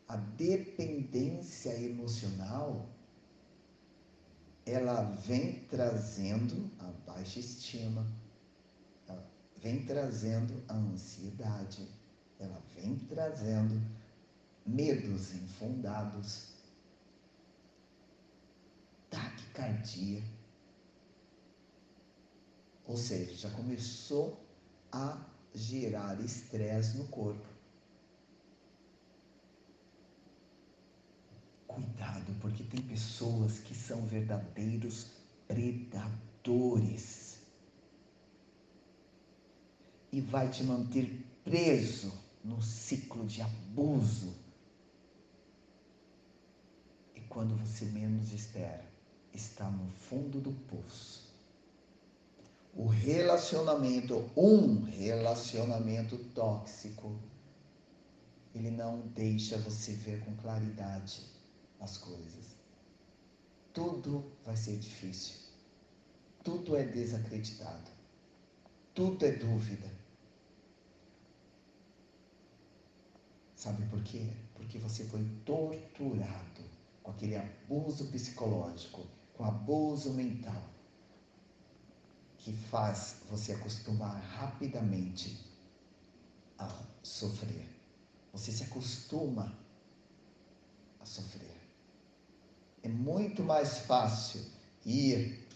[0.08, 2.88] A dependência emocional
[4.66, 8.06] ela vem trazendo a baixa estima,
[9.08, 9.24] ela
[9.58, 11.88] vem trazendo a ansiedade,
[12.38, 13.80] ela vem trazendo
[14.66, 16.48] medos infundados,
[19.08, 20.22] taquicardia.
[22.90, 24.44] Ou seja, já começou
[24.90, 25.16] a
[25.54, 27.46] gerar estresse no corpo.
[31.68, 35.06] Cuidado, porque tem pessoas que são verdadeiros
[35.46, 37.38] predadores
[40.10, 44.34] e vai te manter preso no ciclo de abuso.
[47.14, 48.84] E quando você menos espera,
[49.32, 51.19] está no fundo do poço.
[52.74, 57.18] O relacionamento, um relacionamento tóxico,
[58.54, 61.26] ele não deixa você ver com claridade
[61.80, 62.56] as coisas.
[63.72, 65.36] Tudo vai ser difícil.
[66.44, 67.90] Tudo é desacreditado.
[68.94, 69.90] Tudo é dúvida.
[73.54, 74.26] Sabe por quê?
[74.54, 76.64] Porque você foi torturado
[77.02, 80.69] com aquele abuso psicológico, com abuso mental,
[82.44, 85.38] que faz você acostumar rapidamente
[86.58, 86.68] a
[87.02, 87.68] sofrer.
[88.32, 89.56] Você se acostuma
[91.00, 91.56] a sofrer.
[92.82, 94.40] É muito mais fácil
[94.84, 95.46] ir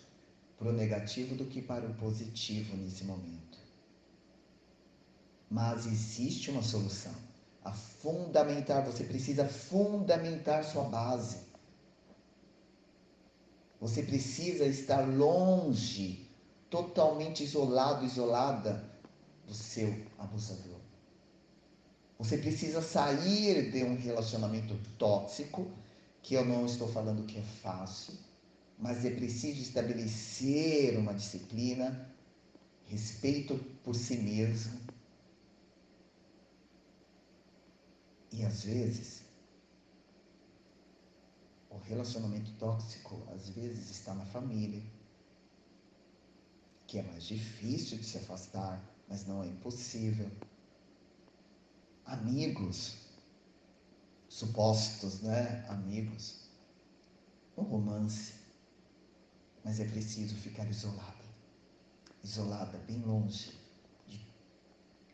[0.59, 3.59] para o negativo do que para o positivo nesse momento.
[5.51, 7.15] Mas existe uma solução.
[7.65, 11.39] A fundamentar, você precisa fundamentar sua base.
[13.81, 16.24] Você precisa estar longe,
[16.75, 18.85] totalmente isolado, isolada
[19.47, 20.81] do seu abusador.
[22.19, 25.71] Você precisa sair de um relacionamento tóxico
[26.21, 28.15] que eu não estou falando que é fácil,
[28.77, 32.11] mas é preciso estabelecer uma disciplina,
[32.87, 34.81] respeito por si mesmo.
[38.33, 39.23] E às vezes,
[41.71, 44.83] o relacionamento tóxico, às vezes, está na família,
[46.95, 50.31] que é mais difícil de se afastar, mas não é impossível.
[52.07, 52.95] Amigos,
[54.29, 56.49] supostos, né, amigos,
[57.59, 58.35] um romance,
[59.65, 61.25] mas é preciso ficar isolada,
[62.23, 63.51] isolada, bem longe
[64.07, 64.25] de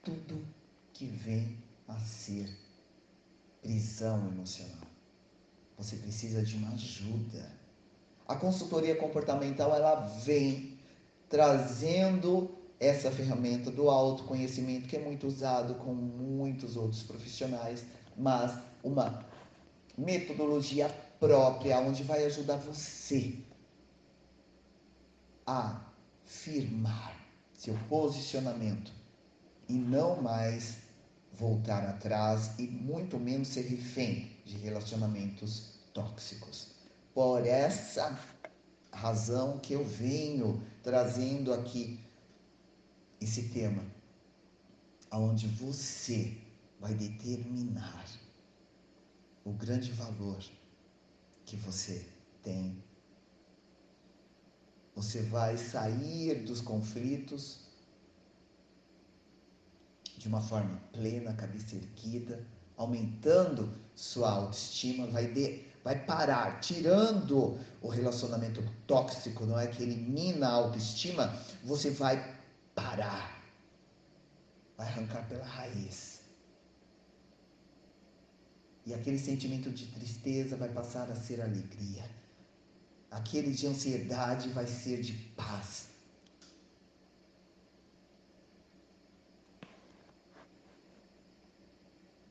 [0.05, 0.47] tudo
[0.93, 1.57] que vem
[1.89, 2.47] a ser
[3.63, 4.87] prisão emocional.
[5.79, 7.51] Você precisa de uma ajuda.
[8.29, 10.79] A consultoria comportamental ela vem
[11.31, 17.85] trazendo essa ferramenta do autoconhecimento que é muito usado com muitos outros profissionais,
[18.17, 19.25] mas uma
[19.97, 20.89] metodologia
[21.21, 23.39] própria, onde vai ajudar você
[25.47, 25.81] a
[26.25, 27.17] firmar
[27.53, 28.93] seu posicionamento
[29.69, 30.79] e não mais
[31.35, 36.69] voltar atrás e muito menos ser refém de relacionamentos tóxicos.
[37.15, 38.19] Por essa
[38.93, 42.01] razão que eu venho trazendo aqui
[43.21, 43.85] esse tema,
[45.11, 46.39] aonde você
[46.79, 48.07] vai determinar
[49.45, 50.43] o grande valor
[51.45, 52.07] que você
[52.43, 52.83] tem.
[54.95, 57.61] Você vai sair dos conflitos
[60.17, 67.89] de uma forma plena, cabeça erguida, aumentando sua autoestima, vai, de, vai parar, tirando o
[67.89, 72.37] relacionamento tóxico, não é que elimina a autoestima, você vai
[72.75, 73.43] parar,
[74.77, 76.21] vai arrancar pela raiz
[78.91, 82.11] e aquele sentimento de tristeza vai passar a ser alegria.
[83.11, 85.89] Aquele de ansiedade vai ser de paz.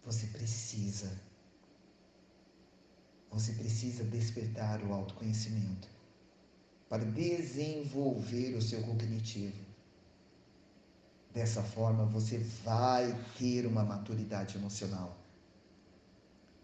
[0.04, 1.29] Você precisa.
[3.32, 5.88] Você precisa despertar o autoconhecimento
[6.90, 9.66] para desenvolver o seu cognitivo.
[11.34, 15.16] Dessa forma, você vai ter uma maturidade emocional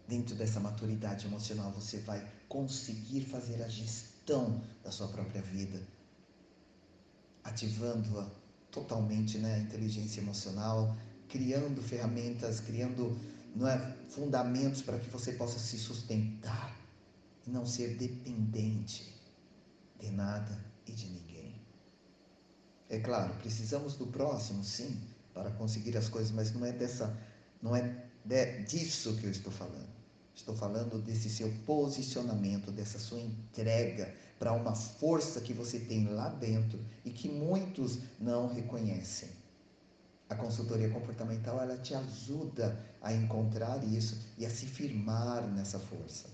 [0.06, 5.80] dentro dessa maturidade emocional, você vai conseguir fazer a gestão da sua própria vida,
[7.42, 8.28] ativando-a
[8.70, 10.96] totalmente, né, a inteligência emocional,
[11.28, 13.18] criando ferramentas, criando
[13.56, 16.76] não é, fundamentos para que você possa se sustentar
[17.46, 19.14] e não ser dependente
[19.98, 21.54] de nada e de ninguém.
[22.90, 25.00] É claro, precisamos do próximo, sim,
[25.32, 27.18] para conseguir as coisas, mas não é dessa,
[27.62, 28.06] não é
[28.68, 29.96] disso que eu estou falando.
[30.34, 36.28] Estou falando desse seu posicionamento, dessa sua entrega para uma força que você tem lá
[36.28, 39.30] dentro e que muitos não reconhecem.
[40.28, 46.26] A consultoria comportamental ela te ajuda a encontrar isso e a se firmar nessa força.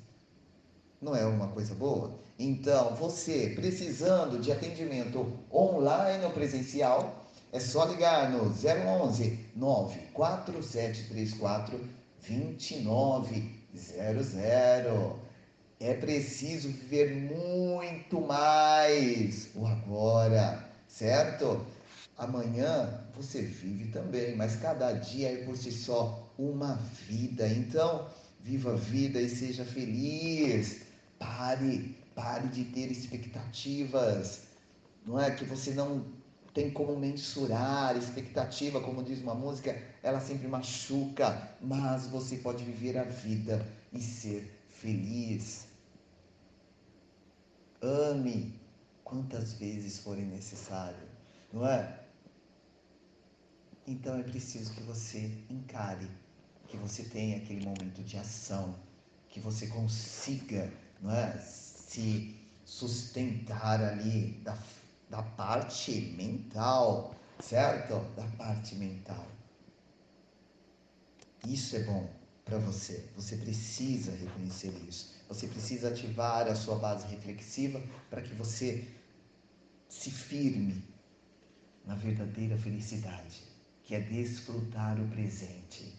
[1.00, 2.18] Não é uma coisa boa?
[2.38, 11.78] Então, você precisando de atendimento online ou presencial, é só ligar no 011 94734
[12.26, 15.20] 2900.
[15.78, 21.66] É preciso viver muito mais o agora, certo?
[22.18, 26.74] Amanhã você vive também, mas cada dia é por si só uma
[27.08, 27.48] vida.
[27.48, 28.08] Então,
[28.40, 30.82] viva a vida e seja feliz.
[31.18, 34.42] Pare, pare de ter expectativas.
[35.06, 36.04] Não é que você não
[36.54, 42.98] tem como mensurar expectativa, como diz uma música, ela sempre machuca, mas você pode viver
[42.98, 45.66] a vida e ser feliz.
[47.80, 48.54] Ame
[49.02, 51.08] quantas vezes forem necessário,
[51.52, 52.01] não é?
[53.86, 56.08] Então é preciso que você encare,
[56.68, 58.76] que você tenha aquele momento de ação,
[59.28, 60.72] que você consiga
[61.04, 64.56] é, se sustentar ali da,
[65.10, 67.98] da parte mental, certo?
[68.14, 69.26] Da parte mental.
[71.46, 72.08] Isso é bom
[72.44, 73.08] para você.
[73.16, 75.12] Você precisa reconhecer isso.
[75.28, 78.88] Você precisa ativar a sua base reflexiva para que você
[79.88, 80.84] se firme
[81.84, 83.42] na verdadeira felicidade,
[83.84, 85.92] que é desfrutar o presente,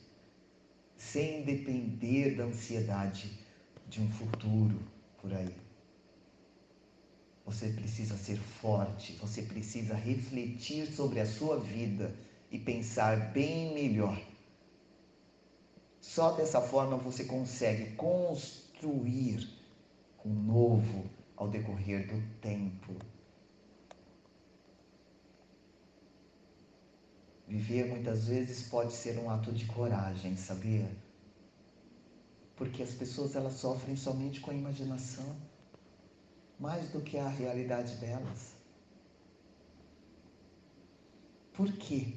[0.97, 3.31] sem depender da ansiedade
[3.87, 4.79] de um futuro
[5.21, 5.55] por aí.
[7.45, 12.13] Você precisa ser forte, você precisa refletir sobre a sua vida
[12.49, 14.19] e pensar bem melhor.
[15.99, 19.49] Só dessa forma você consegue construir
[20.25, 22.95] um novo ao decorrer do tempo.
[27.47, 30.89] Viver muitas vezes pode ser um ato de coragem, sabia?
[32.55, 35.35] porque as pessoas elas sofrem somente com a imaginação,
[36.59, 38.55] mais do que a realidade delas.
[41.53, 42.13] Por quê?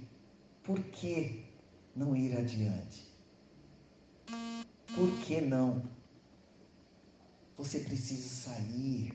[0.63, 1.45] Por que
[1.95, 3.07] não ir adiante?
[4.95, 5.83] Por que não?
[7.57, 9.13] Você precisa sair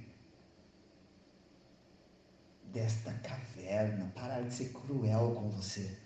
[2.74, 5.98] desta caverna, parar de ser cruel com você.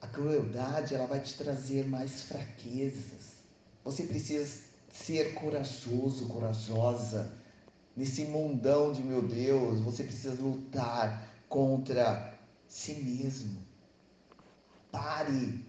[0.00, 3.36] A crueldade ela vai te trazer mais fraquezas.
[3.84, 7.32] Você precisa ser corajoso, corajosa.
[7.96, 12.38] Nesse mundão de meu Deus, você precisa lutar contra
[12.68, 13.58] si mesmo.
[14.90, 15.64] Pare.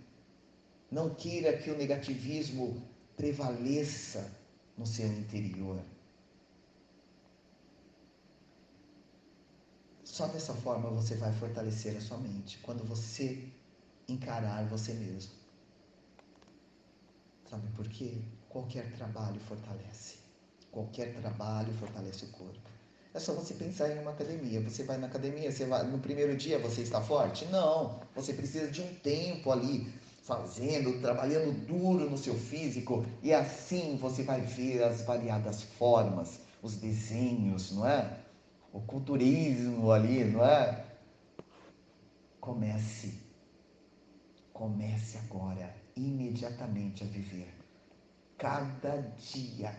[0.92, 2.82] Não queira que o negativismo
[3.16, 4.32] prevaleça
[4.78, 5.82] no seu interior.
[10.18, 12.58] Só dessa forma você vai fortalecer a sua mente.
[12.64, 13.38] Quando você
[14.10, 15.32] encarar você mesmo.
[17.48, 18.16] Sabe por quê?
[18.50, 20.16] Qualquer trabalho fortalece.
[20.72, 22.68] Qualquer trabalho fortalece o corpo.
[23.14, 24.60] É só você pensar em uma academia.
[24.62, 27.46] Você vai na academia, você vai, no primeiro dia você está forte?
[27.46, 28.00] Não.
[28.16, 29.88] Você precisa de um tempo ali
[30.24, 36.76] fazendo, trabalhando duro no seu físico e assim você vai ver as variadas formas, os
[36.76, 38.26] desenhos, não é?
[38.74, 40.86] O culturismo ali, não é?
[42.40, 43.28] Comece
[44.58, 47.54] Comece agora, imediatamente, a viver.
[48.40, 49.72] Cada dia,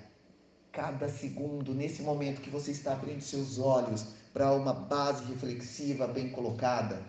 [0.70, 6.30] cada segundo, nesse momento que você está abrindo seus olhos para uma base reflexiva bem
[6.30, 7.03] colocada.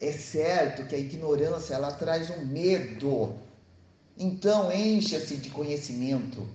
[0.00, 3.34] É certo que a ignorância ela traz um medo.
[4.16, 6.48] Então encha-se de conhecimento.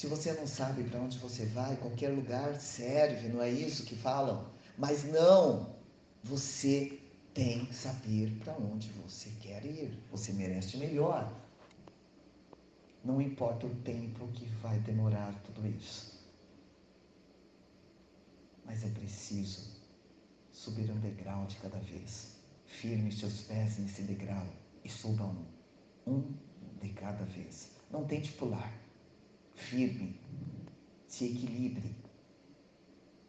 [0.00, 3.94] Se você não sabe para onde você vai, qualquer lugar serve, não é isso que
[3.94, 4.50] falam?
[4.78, 5.76] Mas não,
[6.24, 6.98] você
[7.34, 9.92] tem que saber para onde você quer ir.
[10.10, 11.30] Você merece melhor.
[13.04, 16.18] Não importa o tempo que vai demorar tudo isso.
[18.64, 19.68] Mas é preciso
[20.50, 22.40] subir um degrau de cada vez.
[22.64, 24.46] Firme seus pés nesse degrau
[24.82, 25.44] e suba um.
[26.06, 26.34] Um
[26.80, 27.70] de cada vez.
[27.90, 28.80] Não tente pular.
[29.70, 30.18] Firme.
[31.06, 31.94] Se equilibre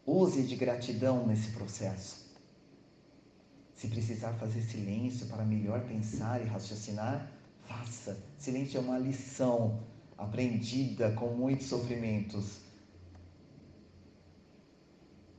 [0.04, 2.26] Use de gratidão nesse processo.
[3.76, 7.30] Se precisar fazer silêncio para melhor pensar e raciocinar,
[7.68, 8.20] faça.
[8.36, 9.84] Silêncio é uma lição
[10.18, 12.62] aprendida com muitos sofrimentos.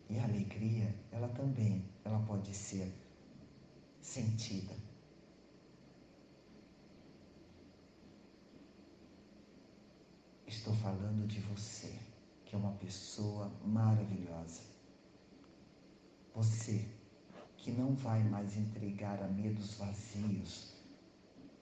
[0.09, 2.89] E a alegria, ela também, ela pode ser
[3.99, 4.82] sentida.
[10.55, 11.91] Estou falando de você,
[12.45, 14.61] que é uma pessoa maravilhosa.
[16.35, 16.87] Você
[17.57, 20.75] que não vai mais entregar a medos vazios,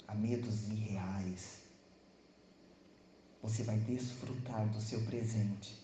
[0.08, 1.62] a medos irreais.
[3.42, 5.80] Você vai desfrutar do seu presente,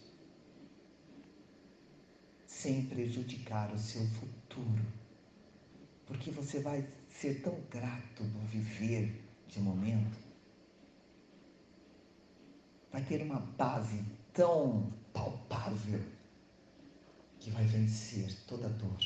[2.46, 4.86] sem prejudicar o seu futuro,
[6.06, 10.27] porque você vai ser tão grato do viver de momento,
[12.92, 16.02] vai ter uma base tão palpável
[17.40, 18.98] que vai vencer toda dor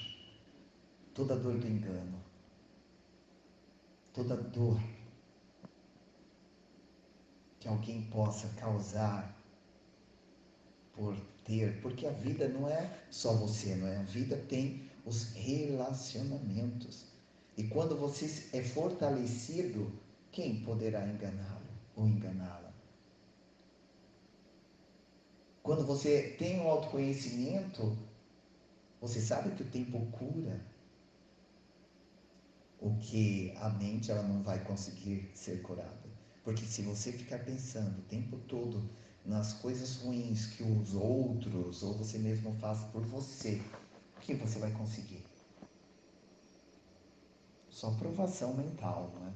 [1.13, 2.19] toda dor do engano,
[4.13, 4.82] toda dor
[7.59, 9.38] que alguém possa causar
[10.93, 11.15] por
[11.45, 13.97] ter, porque a vida não é só você, não é?
[13.97, 17.05] A vida tem os relacionamentos.
[17.57, 18.25] E quando você
[18.57, 19.91] é fortalecido,
[20.32, 22.70] quem poderá enganá-lo ou enganá-la?
[25.64, 27.97] Quando você tem um autoconhecimento,
[28.99, 30.59] você sabe que o tempo cura
[32.80, 36.09] o que a mente ela não vai conseguir ser curada.
[36.43, 38.89] Porque se você ficar pensando o tempo todo
[39.24, 43.62] nas coisas ruins que os outros ou você mesmo faz por você,
[44.18, 45.24] o que você vai conseguir?
[47.70, 49.32] Só provação mental, não é?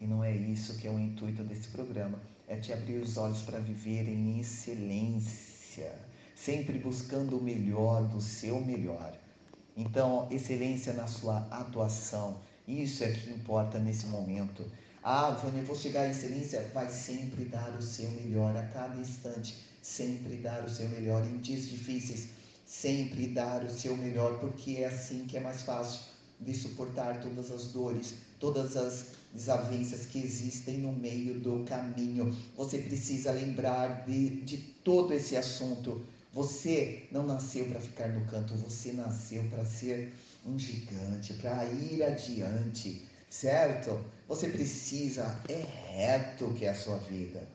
[0.00, 2.20] E não é isso que é o intuito desse programa.
[2.46, 5.53] É te abrir os olhos para viver em excelência,
[6.34, 9.12] sempre buscando o melhor do seu melhor.
[9.76, 14.64] Então, excelência na sua atuação, isso é que importa nesse momento.
[15.02, 16.70] Ah, Vânia, eu vou chegar à excelência.
[16.72, 19.54] Vai sempre dar o seu melhor a cada instante.
[19.82, 22.28] Sempre dar o seu melhor em dias difíceis.
[22.64, 26.00] Sempre dar o seu melhor, porque é assim que é mais fácil
[26.40, 32.34] de suportar todas as dores, todas as desavenças que existem no meio do caminho.
[32.56, 36.06] Você precisa lembrar de, de todo esse assunto.
[36.32, 40.12] Você não nasceu para ficar no canto, você nasceu para ser
[40.46, 44.04] um gigante, para ir adiante, certo?
[44.28, 47.46] Você precisa, é reto que é a sua vida.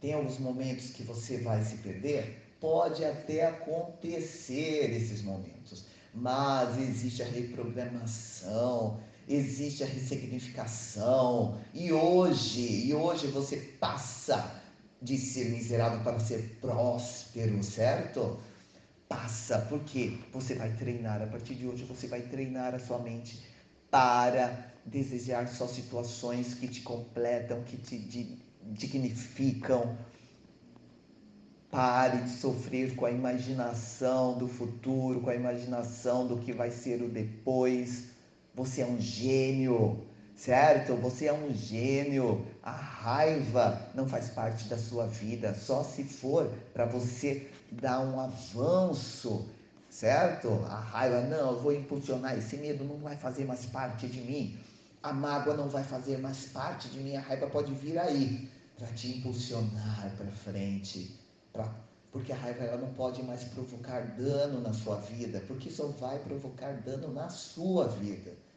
[0.00, 2.40] Tem alguns momentos que você vai se perder?
[2.60, 5.84] Pode até acontecer esses momentos,
[6.14, 14.60] mas existe a reprogramação, existe a ressignificação, e hoje, e hoje você passa
[15.00, 18.38] de ser miserável para ser próspero, certo?
[19.10, 21.20] passa, porque você vai treinar.
[21.20, 23.44] A partir de hoje, você vai treinar a sua mente
[23.90, 27.98] para desejar só situações que te completam, que te
[28.62, 29.98] dignificam.
[31.68, 37.02] Pare de sofrer com a imaginação do futuro, com a imaginação do que vai ser
[37.02, 38.09] o depois.
[38.60, 39.98] Você é um gênio,
[40.36, 40.94] certo?
[40.96, 42.46] Você é um gênio.
[42.62, 48.20] A raiva não faz parte da sua vida, só se for para você dar um
[48.20, 49.48] avanço,
[49.88, 50.62] certo?
[50.68, 54.58] A raiva, não, eu vou impulsionar, esse medo não vai fazer mais parte de mim,
[55.02, 58.46] a mágoa não vai fazer mais parte de mim, a raiva pode vir aí
[58.76, 61.18] para te impulsionar para frente,
[61.50, 61.66] pra,
[62.12, 66.18] porque a raiva ela não pode mais provocar dano na sua vida, porque só vai
[66.18, 68.49] provocar dano na sua vida.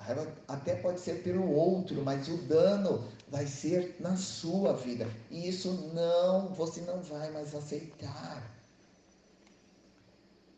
[0.00, 5.06] A raiva até pode ser pelo outro, mas o dano vai ser na sua vida.
[5.30, 8.42] E isso não, você não vai mais aceitar.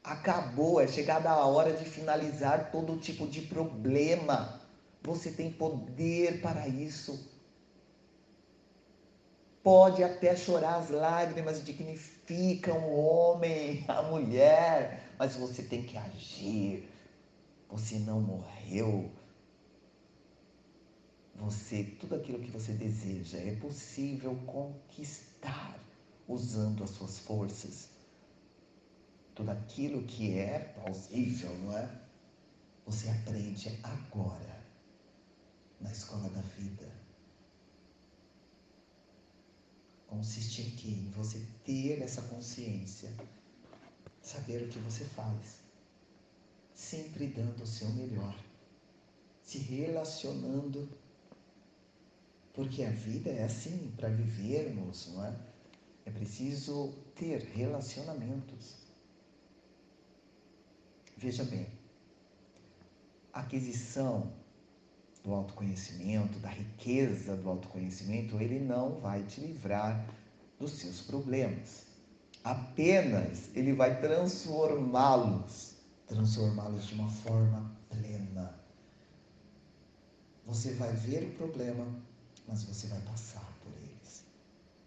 [0.05, 4.61] Acabou, é chegada a hora de finalizar todo tipo de problema.
[5.03, 7.29] Você tem poder para isso.
[9.61, 16.89] Pode até chorar as lágrimas dignificam o homem, a mulher, mas você tem que agir.
[17.69, 19.11] Você não morreu
[21.35, 25.79] você, tudo aquilo que você deseja, é possível conquistar
[26.29, 27.89] usando as suas forças.
[29.35, 32.01] Tudo aquilo que é plausível, não é?
[32.87, 34.63] Você aprende agora,
[35.81, 36.91] na escola da vida.
[40.07, 40.91] Consiste que?
[40.91, 43.11] Em você ter essa consciência,
[44.21, 45.61] saber o que você faz,
[46.75, 48.39] sempre dando o seu melhor,
[49.43, 50.89] se relacionando
[52.55, 55.35] porque a vida é assim, para vivermos, não é?
[56.05, 58.77] É preciso ter relacionamentos.
[61.17, 61.67] Veja bem,
[63.33, 64.33] a aquisição
[65.23, 70.05] do autoconhecimento, da riqueza do autoconhecimento, ele não vai te livrar
[70.59, 71.87] dos seus problemas.
[72.45, 75.77] Apenas ele vai transformá-los,
[76.09, 78.59] transformá-los de uma forma plena.
[80.45, 81.87] Você vai ver o problema,
[82.47, 84.25] mas você vai passar por eles.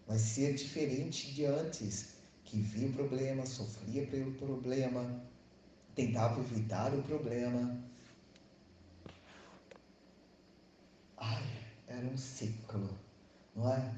[0.07, 5.21] Vai ser diferente de antes, que via o problema, sofria pelo problema,
[5.95, 7.83] tentava evitar o problema.
[11.17, 11.43] Ai,
[11.87, 12.89] era um ciclo,
[13.55, 13.95] não é?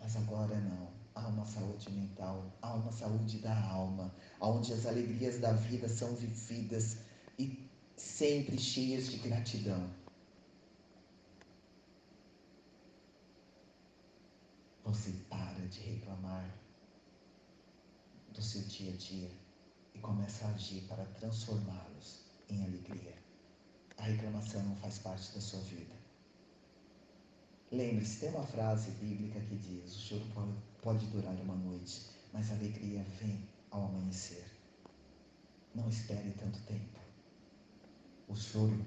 [0.00, 0.92] Mas agora não.
[1.14, 6.14] Há uma saúde mental, há uma saúde da alma, onde as alegrias da vida são
[6.14, 6.96] vividas
[7.38, 10.01] e sempre cheias de gratidão.
[14.92, 16.54] Você para de reclamar
[18.30, 19.30] do seu dia a dia
[19.94, 23.16] e começa a agir para transformá-los em alegria.
[23.96, 25.94] A reclamação não faz parte da sua vida.
[27.70, 30.26] Lembre-se, tem uma frase bíblica que diz: o choro
[30.82, 34.44] pode, durar uma noite, mas a alegria vem ao amanhecer.
[35.74, 37.00] Não espere tanto tempo.
[38.28, 38.84] O choro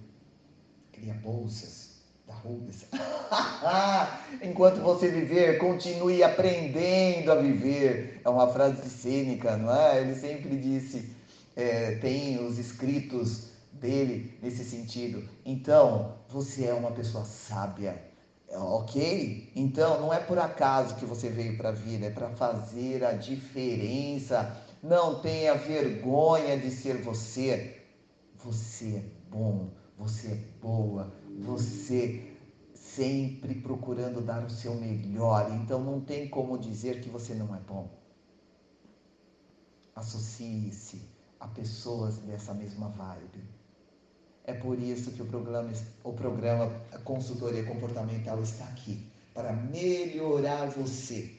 [0.92, 1.95] cria bolsas
[2.28, 2.86] da rugas.
[4.42, 8.22] Enquanto você viver, continue aprendendo a viver.
[8.24, 10.02] É uma frase cênica, não é?
[10.02, 11.16] Ele sempre disse,
[11.56, 15.28] é, tem os escritos dele nesse sentido.
[15.46, 18.14] Então, você é uma pessoa sábia
[18.58, 19.52] Ok?
[19.56, 23.12] Então, não é por acaso que você veio para a vida, é para fazer a
[23.14, 24.56] diferença.
[24.82, 27.82] Não tenha vergonha de ser você.
[28.44, 32.34] Você é bom, você é boa, você
[32.74, 35.52] sempre procurando dar o seu melhor.
[35.52, 37.90] Então, não tem como dizer que você não é bom.
[39.96, 41.02] Associe-se
[41.40, 43.44] a pessoas dessa mesma vibe
[44.48, 45.72] é por isso que o programa,
[46.04, 46.70] o programa
[47.04, 51.32] Consultoria Comportamental está aqui para melhorar você.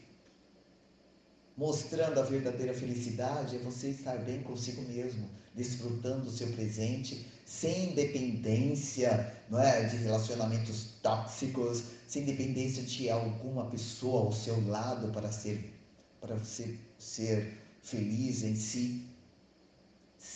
[1.57, 7.95] Mostrando a verdadeira felicidade é você estar bem consigo mesmo, desfrutando do seu presente, sem
[7.95, 15.33] dependência não é, de relacionamentos tóxicos, sem dependência de alguma pessoa ao seu lado para
[15.33, 15.73] ser,
[16.21, 19.07] para você ser feliz em si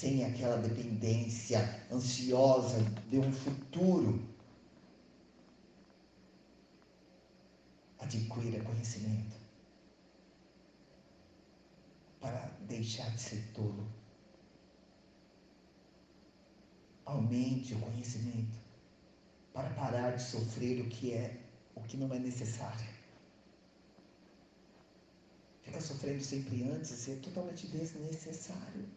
[0.00, 2.80] sem aquela dependência ansiosa
[3.10, 4.26] de um futuro.
[7.98, 9.36] Adquira conhecimento
[12.20, 13.86] para deixar de ser tolo.
[17.12, 18.56] Aumente o conhecimento
[19.52, 21.42] para parar de sofrer o que é
[21.74, 22.88] o que não é necessário.
[25.62, 28.88] Ficar sofrendo sempre antes é totalmente desnecessário.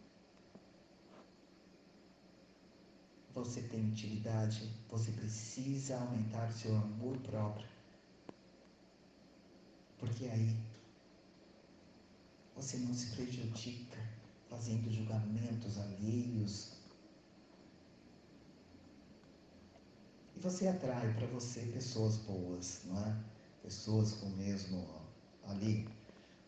[3.34, 7.66] você tem utilidade, você precisa aumentar seu amor próprio.
[9.98, 10.56] Porque aí
[12.54, 13.98] você não se prejudica
[14.48, 16.73] fazendo julgamentos alheios.
[20.36, 23.16] E você atrai para você pessoas boas, não é?
[23.62, 24.86] Pessoas com o mesmo
[25.44, 25.88] ali,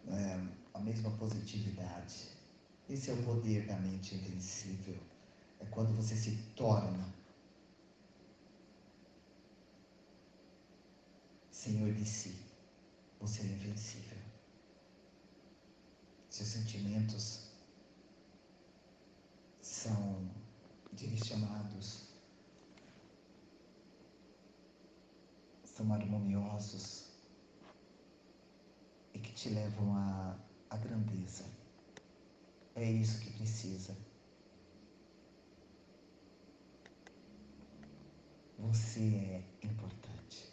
[0.08, 2.28] é, a mesma positividade.
[2.88, 4.96] Esse é o poder da mente invencível
[5.60, 7.14] é quando você se torna
[11.50, 12.36] senhor de si.
[13.20, 14.18] Você é invencível.
[16.28, 17.50] Seus sentimentos
[19.62, 20.30] são
[20.92, 22.05] direcionados,
[25.76, 27.04] são harmoniosos
[29.12, 30.34] e que te levam à,
[30.70, 31.44] à grandeza.
[32.74, 33.94] É isso que precisa.
[38.58, 40.50] Você é importante.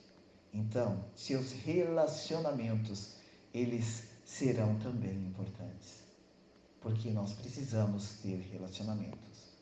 [0.54, 3.16] Então, seus relacionamentos,
[3.54, 6.04] eles serão também importantes.
[6.82, 9.54] Porque nós precisamos ter relacionamentos.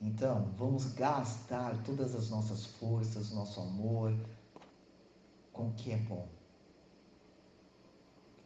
[0.00, 4.14] Então, vamos gastar todas as nossas forças, nosso amor
[5.54, 6.28] com o que é bom.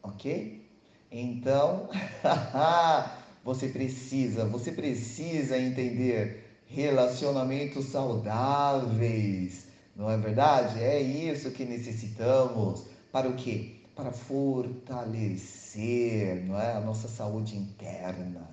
[0.03, 0.65] Ok?
[1.11, 1.89] Então,
[3.43, 9.67] você precisa, você precisa entender relacionamentos saudáveis.
[9.97, 10.81] Não é verdade?
[10.81, 12.85] É isso que necessitamos.
[13.11, 13.75] Para o quê?
[13.97, 16.75] Para fortalecer não é?
[16.75, 18.47] a nossa saúde interna.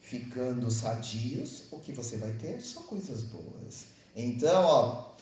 [0.00, 3.86] Ficando sadios, o que você vai ter são coisas boas.
[4.14, 5.15] Então, ó,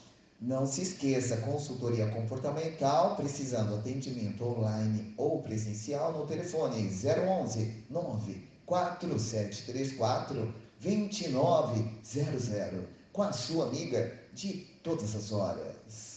[0.45, 10.55] não se esqueça, consultoria comportamental, precisando atendimento online ou presencial no telefone 011 9 4734
[10.81, 16.13] 2900, com a sua amiga de todas as horas.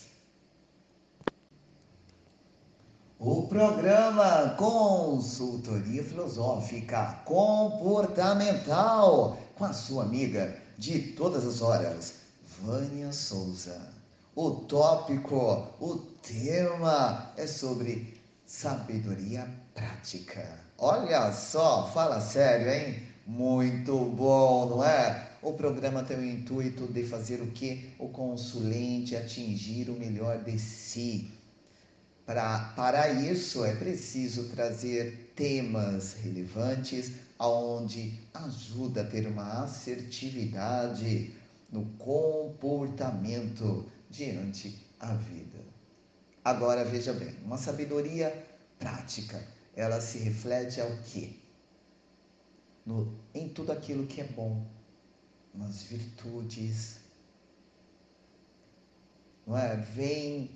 [3.19, 12.13] o programa Consultoria Filosófica Comportamental com a sua amiga de todas as horas,
[12.61, 13.96] Vânia Souza.
[14.39, 20.63] O tópico, o tema é sobre sabedoria prática.
[20.77, 23.01] Olha só, fala sério, hein?
[23.25, 25.27] Muito bom, não é?
[25.41, 27.95] O programa tem o intuito de fazer o que?
[27.97, 31.33] O consulente atingir o melhor de si
[32.23, 41.33] Pra, para isso é preciso trazer temas relevantes aonde ajuda a ter uma assertividade
[41.71, 45.59] no comportamento diante a vida.
[46.43, 48.45] Agora veja bem, uma sabedoria
[48.79, 49.45] prática,
[49.75, 51.31] ela se reflete ao quê?
[52.85, 54.65] No, em tudo aquilo que é bom,
[55.53, 56.99] nas virtudes,
[59.45, 59.75] não é?
[59.75, 60.51] Vem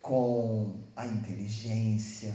[0.00, 2.34] com a inteligência,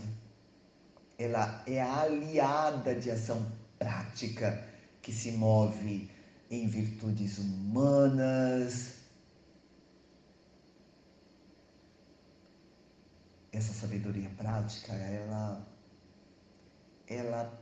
[1.17, 4.65] ela é aliada de ação prática
[5.01, 6.09] que se move
[6.49, 8.96] em virtudes humanas.
[13.57, 15.67] Essa sabedoria prática, ela
[17.07, 17.59] ela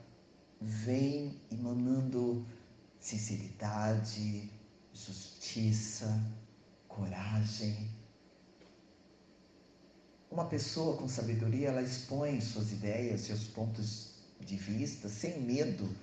[0.60, 2.46] vem emanando
[3.00, 4.52] sinceridade,
[4.94, 6.22] justiça,
[6.90, 7.90] coragem,
[10.30, 15.96] uma pessoa com sabedoria, ela expõe suas ideias, seus pontos de vista, sem medo,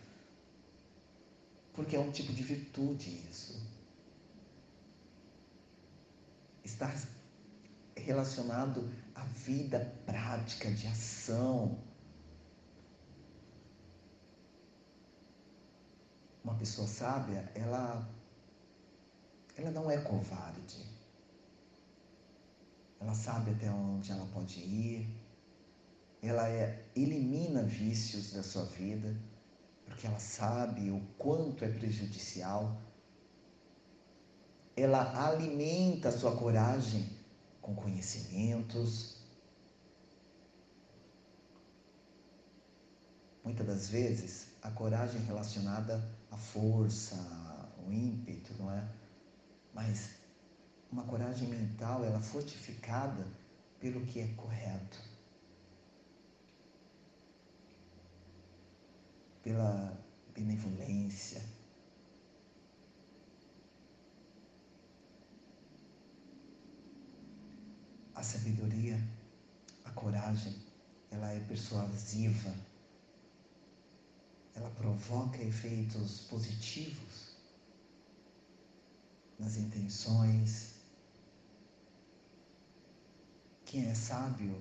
[1.74, 3.60] porque é um tipo de virtude isso.
[6.64, 6.90] Está
[8.04, 11.78] relacionado à vida prática de ação.
[16.44, 18.08] Uma pessoa sábia, ela
[19.56, 20.84] ela não é covarde.
[23.00, 25.08] Ela sabe até onde ela pode ir.
[26.22, 29.14] Ela é, elimina vícios da sua vida,
[29.84, 32.80] porque ela sabe o quanto é prejudicial.
[34.76, 37.11] Ela alimenta a sua coragem
[37.62, 39.16] com conhecimentos.
[43.44, 47.16] Muitas das vezes, a coragem relacionada à força,
[47.78, 48.88] ao ímpeto, não é?
[49.72, 50.10] Mas
[50.90, 53.26] uma coragem mental, ela fortificada
[53.80, 55.00] pelo que é correto,
[59.42, 59.98] pela
[60.34, 61.42] benevolência.
[68.22, 68.96] A sabedoria,
[69.84, 70.54] a coragem,
[71.10, 72.54] ela é persuasiva,
[74.54, 77.34] ela provoca efeitos positivos
[79.40, 80.76] nas intenções,
[83.64, 84.56] quem é sábio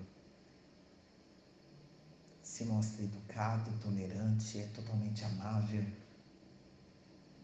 [2.41, 5.85] se mostra educado, tolerante, é totalmente amável,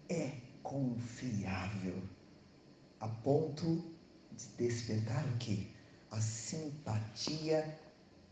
[0.09, 2.01] é confiável,
[2.99, 3.86] a ponto
[4.36, 5.76] de despertar o quê?
[6.11, 7.77] A simpatia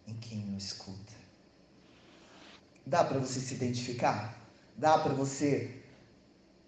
[0.07, 1.13] em quem o escuta.
[2.85, 4.37] Dá para você se identificar?
[4.77, 5.81] Dá para você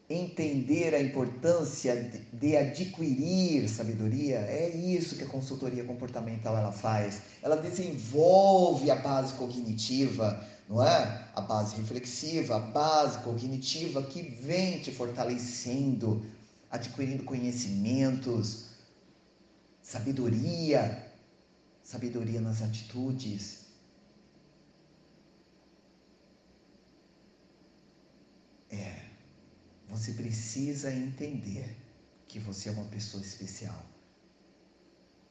[0.10, 7.22] entender a importância de adquirir sabedoria, é isso que a consultoria comportamental ela faz.
[7.42, 11.28] Ela desenvolve a base cognitiva, não é?
[11.36, 16.26] A base reflexiva, a base cognitiva que vem te fortalecendo,
[16.72, 18.67] adquirindo conhecimentos,
[19.92, 20.82] sabedoria,
[21.84, 23.68] sabedoria nas atitudes,
[29.98, 31.76] Você precisa entender
[32.28, 33.84] que você é uma pessoa especial.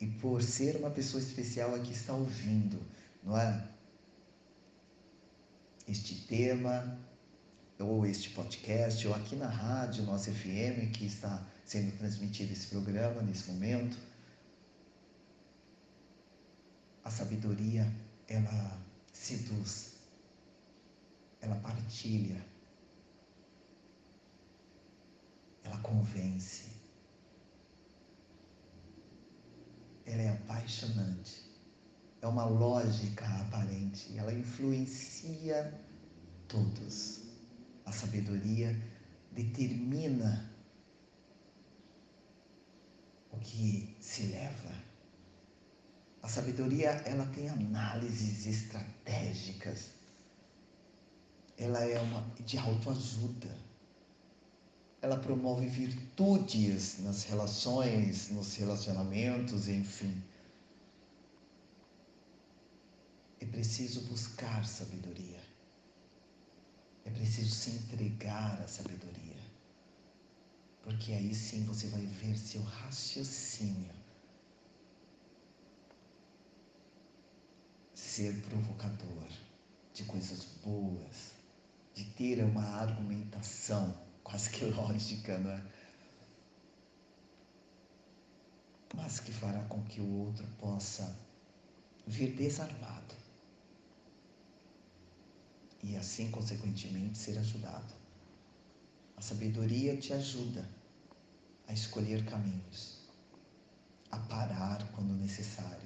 [0.00, 2.82] E por ser uma pessoa especial aqui está ouvindo,
[3.22, 3.68] não é?
[5.86, 6.98] Este tema,
[7.78, 13.22] ou este podcast, ou aqui na rádio, nossa FM, que está sendo transmitido esse programa
[13.22, 13.96] nesse momento.
[17.06, 17.86] A sabedoria,
[18.26, 18.82] ela
[19.12, 19.94] seduz,
[21.40, 22.44] ela partilha
[25.66, 26.64] ela convence.
[30.04, 31.44] Ela é apaixonante.
[32.22, 34.16] É uma lógica aparente.
[34.16, 35.74] Ela influencia
[36.48, 37.22] todos.
[37.84, 38.80] A sabedoria
[39.32, 40.50] determina
[43.32, 44.85] o que se leva.
[46.26, 49.90] A sabedoria, ela tem análises estratégicas.
[51.56, 53.54] Ela é uma de autoajuda
[55.06, 60.20] ela promove virtudes nas relações, nos relacionamentos, enfim.
[63.40, 65.40] É preciso buscar sabedoria.
[67.04, 69.36] É preciso se entregar à sabedoria.
[70.82, 73.95] Porque aí sim você vai ver seu raciocínio
[78.16, 79.28] ser provocador
[79.92, 81.34] de coisas boas,
[81.94, 83.94] de ter uma argumentação
[84.24, 85.62] quase que lógica, não é?
[88.94, 91.14] Mas que fará com que o outro possa
[92.06, 93.14] vir desarmado
[95.82, 97.94] e assim, consequentemente, ser ajudado.
[99.14, 100.66] A sabedoria te ajuda
[101.68, 102.98] a escolher caminhos,
[104.10, 105.85] a parar quando necessário,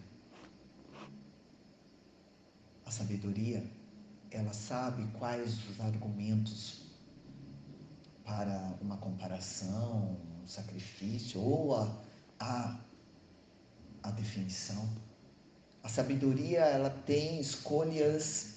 [2.91, 3.62] a sabedoria,
[4.32, 6.82] ela sabe quais os argumentos
[8.24, 11.88] para uma comparação, um sacrifício ou a,
[12.41, 12.80] a,
[14.03, 14.88] a definição.
[15.84, 18.57] A sabedoria, ela tem escolhas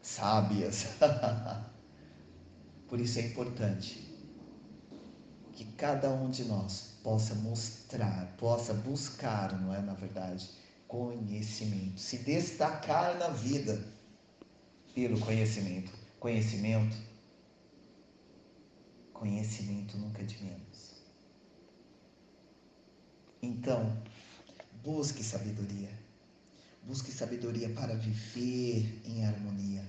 [0.00, 0.86] sábias.
[2.86, 4.08] Por isso é importante
[5.52, 10.48] que cada um de nós possa mostrar, possa buscar, não é, na verdade,
[10.94, 13.84] conhecimento, se destacar na vida
[14.94, 15.90] pelo conhecimento.
[16.20, 16.96] Conhecimento,
[19.12, 20.94] conhecimento nunca é de menos.
[23.42, 24.00] Então,
[24.84, 25.90] busque sabedoria.
[26.84, 29.84] Busque sabedoria para viver em harmonia.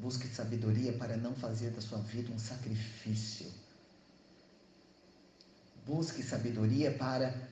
[0.00, 3.52] Busque sabedoria para não fazer da sua vida um sacrifício.
[5.86, 7.48] Busque sabedoria para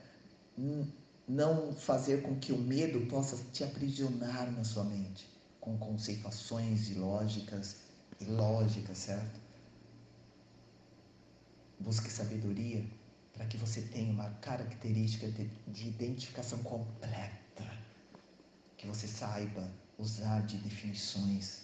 [1.31, 5.25] não fazer com que o medo possa te aprisionar na sua mente
[5.61, 7.77] com conceituações ilógicas,
[8.19, 9.39] ilógicas, certo?
[11.79, 12.85] Busque sabedoria
[13.31, 17.63] para que você tenha uma característica de, de identificação completa,
[18.75, 21.61] que você saiba usar de definições.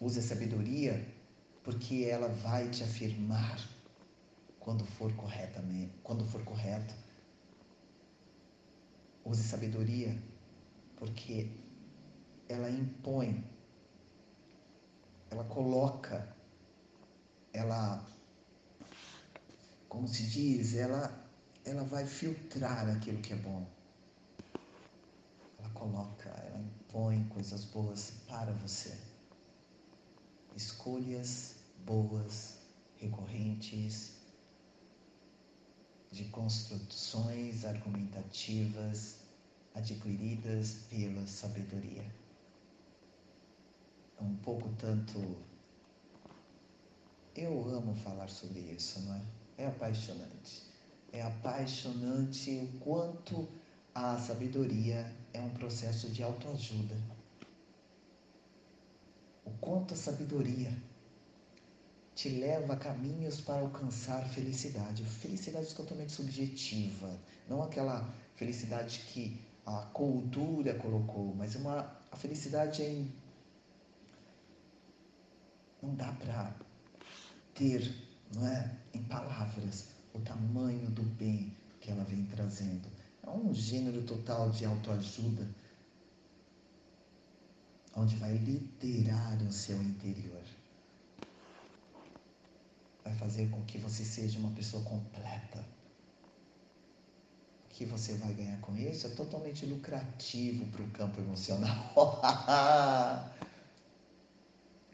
[0.00, 1.06] Use a sabedoria
[1.62, 3.60] porque ela vai te afirmar
[4.58, 6.94] quando for corretamente, quando for correto
[9.24, 10.20] Use sabedoria,
[10.96, 11.50] porque
[12.48, 13.44] ela impõe,
[15.30, 16.34] ela coloca,
[17.52, 18.06] ela,
[19.88, 21.12] como se diz, ela,
[21.64, 23.66] ela vai filtrar aquilo que é bom.
[25.58, 28.96] Ela coloca, ela impõe coisas boas para você.
[30.56, 32.58] Escolhas boas,
[32.98, 34.17] recorrentes,
[36.10, 39.16] de construções argumentativas
[39.74, 42.04] adquiridas pela sabedoria.
[44.18, 45.36] É um pouco tanto.
[47.36, 49.22] Eu amo falar sobre isso, não é?
[49.58, 50.62] É apaixonante.
[51.12, 53.48] É apaixonante o quanto
[53.94, 56.96] a sabedoria é um processo de autoajuda.
[59.44, 60.76] O quanto a sabedoria
[62.18, 65.04] te leva a caminhos para alcançar felicidade.
[65.04, 67.16] Felicidade totalmente subjetiva,
[67.48, 73.14] não aquela felicidade que a cultura colocou, mas uma a felicidade em
[75.80, 76.56] não dá para
[77.54, 77.94] ter,
[78.34, 82.88] não é, em palavras o tamanho do bem que ela vem trazendo.
[83.22, 85.46] É um gênero total de autoajuda
[87.94, 90.47] onde vai liderar o seu interior
[93.08, 95.64] vai fazer com que você seja uma pessoa completa.
[97.64, 102.20] O que você vai ganhar com isso é totalmente lucrativo para o campo emocional.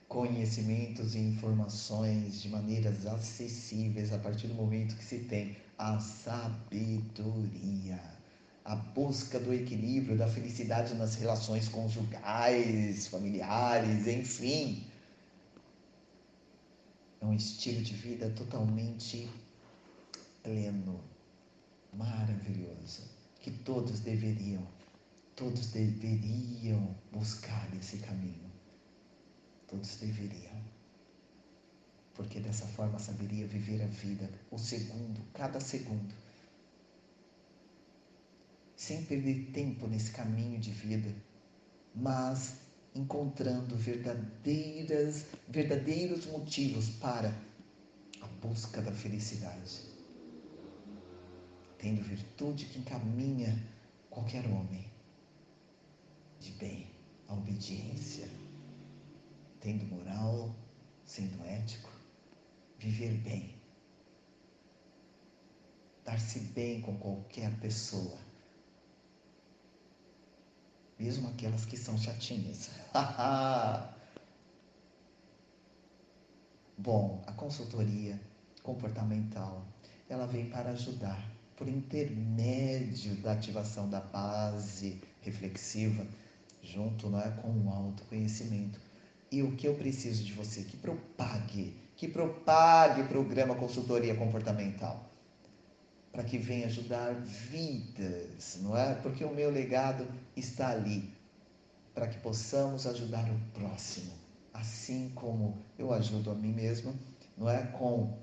[0.07, 6.55] Conhecimentos e informações de maneiras acessíveis a partir do momento que se tem a sabedoria
[8.65, 14.87] a busca do equilíbrio, da felicidade nas relações conjugais, familiares, enfim
[17.25, 19.31] é um estilo de vida totalmente
[20.43, 21.01] pleno,
[21.95, 23.03] maravilhoso,
[23.41, 24.66] que todos deveriam,
[25.35, 28.53] todos deveriam buscar esse caminho.
[29.66, 30.62] Todos deveriam.
[32.12, 36.14] Porque dessa forma saberia viver a vida, o segundo, cada segundo,
[38.77, 41.12] sem perder tempo nesse caminho de vida,
[41.95, 42.64] mas
[42.95, 47.34] encontrando verdadeiras, verdadeiros motivos para
[48.20, 49.92] a busca da felicidade.
[51.78, 53.61] Tendo virtude que encaminha
[54.09, 54.88] qualquer homem
[56.38, 56.86] de bem,
[57.26, 58.28] a obediência,
[59.61, 60.55] tendo moral,
[61.05, 61.90] sendo ético,
[62.78, 63.55] viver bem,
[66.05, 68.24] dar-se bem com qualquer pessoa
[70.99, 72.70] mesmo aquelas que são chatinhas.
[76.76, 78.20] Bom, a consultoria
[78.62, 79.64] comportamental,
[80.09, 81.22] ela vem para ajudar
[81.57, 86.05] por intermédio da ativação da base reflexiva,
[86.62, 88.80] junto não é, com o autoconhecimento.
[89.30, 90.62] E o que eu preciso de você?
[90.62, 95.09] Que propague, que propague o programa Consultoria Comportamental,
[96.12, 98.95] para que venha ajudar vidas, não é?
[98.97, 100.07] Porque o meu legado
[100.37, 101.12] está ali,
[101.95, 104.12] para que possamos ajudar o próximo,
[104.53, 106.95] assim como eu ajudo a mim mesmo,
[107.37, 107.62] não é?
[107.66, 108.18] Com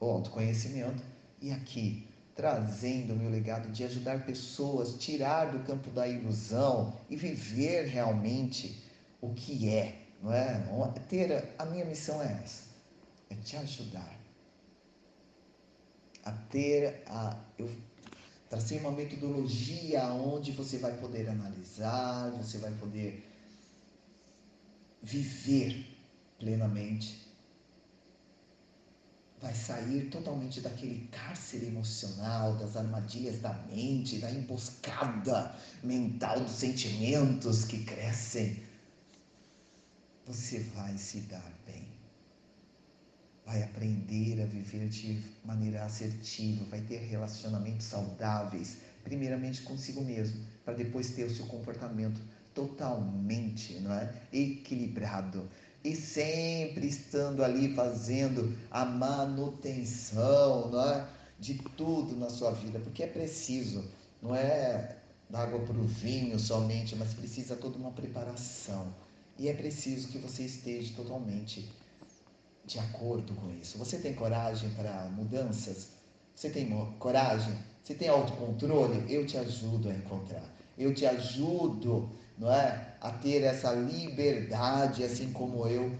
[0.00, 1.02] o autoconhecimento
[1.40, 7.16] e aqui trazendo o meu legado de ajudar pessoas, tirar do campo da ilusão e
[7.16, 8.82] viver realmente
[9.20, 10.58] o que é, não é?
[11.08, 12.64] Ter a minha missão é essa,
[13.30, 14.24] é te ajudar
[16.24, 17.70] a ter a eu
[18.54, 23.28] tracei uma metodologia onde você vai poder analisar, você vai poder
[25.02, 25.84] viver
[26.38, 27.24] plenamente
[29.44, 37.64] vai sair totalmente daquele cárcere emocional, das armadilhas da mente, da emboscada mental dos sentimentos
[37.66, 38.62] que crescem.
[40.24, 41.53] Você vai se dar.
[43.46, 50.74] Vai aprender a viver de maneira assertiva, vai ter relacionamentos saudáveis, primeiramente consigo mesmo, para
[50.74, 52.20] depois ter o seu comportamento
[52.54, 54.14] totalmente não é?
[54.32, 55.48] equilibrado
[55.82, 61.06] e sempre estando ali fazendo a manutenção não é?
[61.38, 63.84] de tudo na sua vida, porque é preciso,
[64.22, 64.96] não é
[65.28, 68.94] da água para o vinho somente, mas precisa toda uma preparação.
[69.38, 71.68] E é preciso que você esteja totalmente
[72.66, 73.78] de acordo com isso.
[73.78, 75.88] Você tem coragem para mudanças?
[76.34, 77.56] Você tem coragem?
[77.82, 79.04] Você tem autocontrole?
[79.12, 80.44] Eu te ajudo a encontrar.
[80.76, 82.94] Eu te ajudo não é?
[83.00, 85.90] A ter essa liberdade, assim como eu